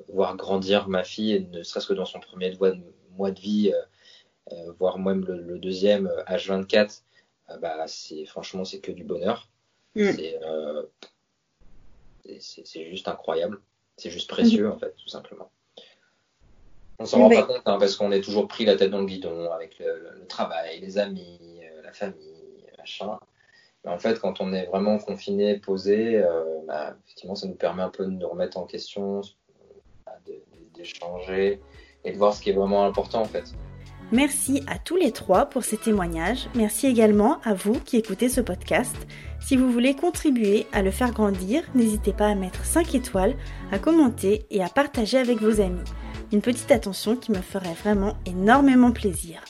[0.08, 2.56] voir grandir ma fille, ne serait-ce que dans son premier
[3.16, 3.72] mois de vie
[4.52, 7.02] euh, voire même le, deuxième H24,
[7.50, 9.48] euh, bah, c'est franchement c'est que du bonheur.
[9.94, 10.10] Mm.
[10.42, 10.82] Euh,
[12.40, 13.60] c'est juste incroyable.
[13.96, 15.50] C'est juste précieux, en fait, tout simplement.
[16.98, 19.06] On s'en rend pas compte hein, parce qu'on est toujours pris la tête dans le
[19.06, 23.18] guidon avec le, travail, les amis, la famille, machin.
[23.84, 26.22] Mais en fait, quand on est vraiment confiné, posé,
[26.66, 29.20] bah, effectivement, ça nous permet un peu de nous remettre en question,
[30.74, 31.60] d'échanger
[32.04, 33.54] et de voir ce qui est vraiment important en fait.
[34.12, 36.48] Merci à tous les trois pour ces témoignages.
[36.54, 38.94] Merci également à vous qui écoutez ce podcast.
[39.40, 43.34] Si vous voulez contribuer à le faire grandir, n'hésitez pas à mettre 5 étoiles,
[43.72, 45.82] à commenter et à partager avec vos amis
[46.40, 49.40] petite attention qui me ferait vraiment énormément plaisir.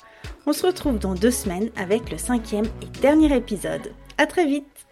[0.47, 3.93] On se retrouve dans deux semaines avec le cinquième et dernier épisode.
[4.19, 4.87] A très vite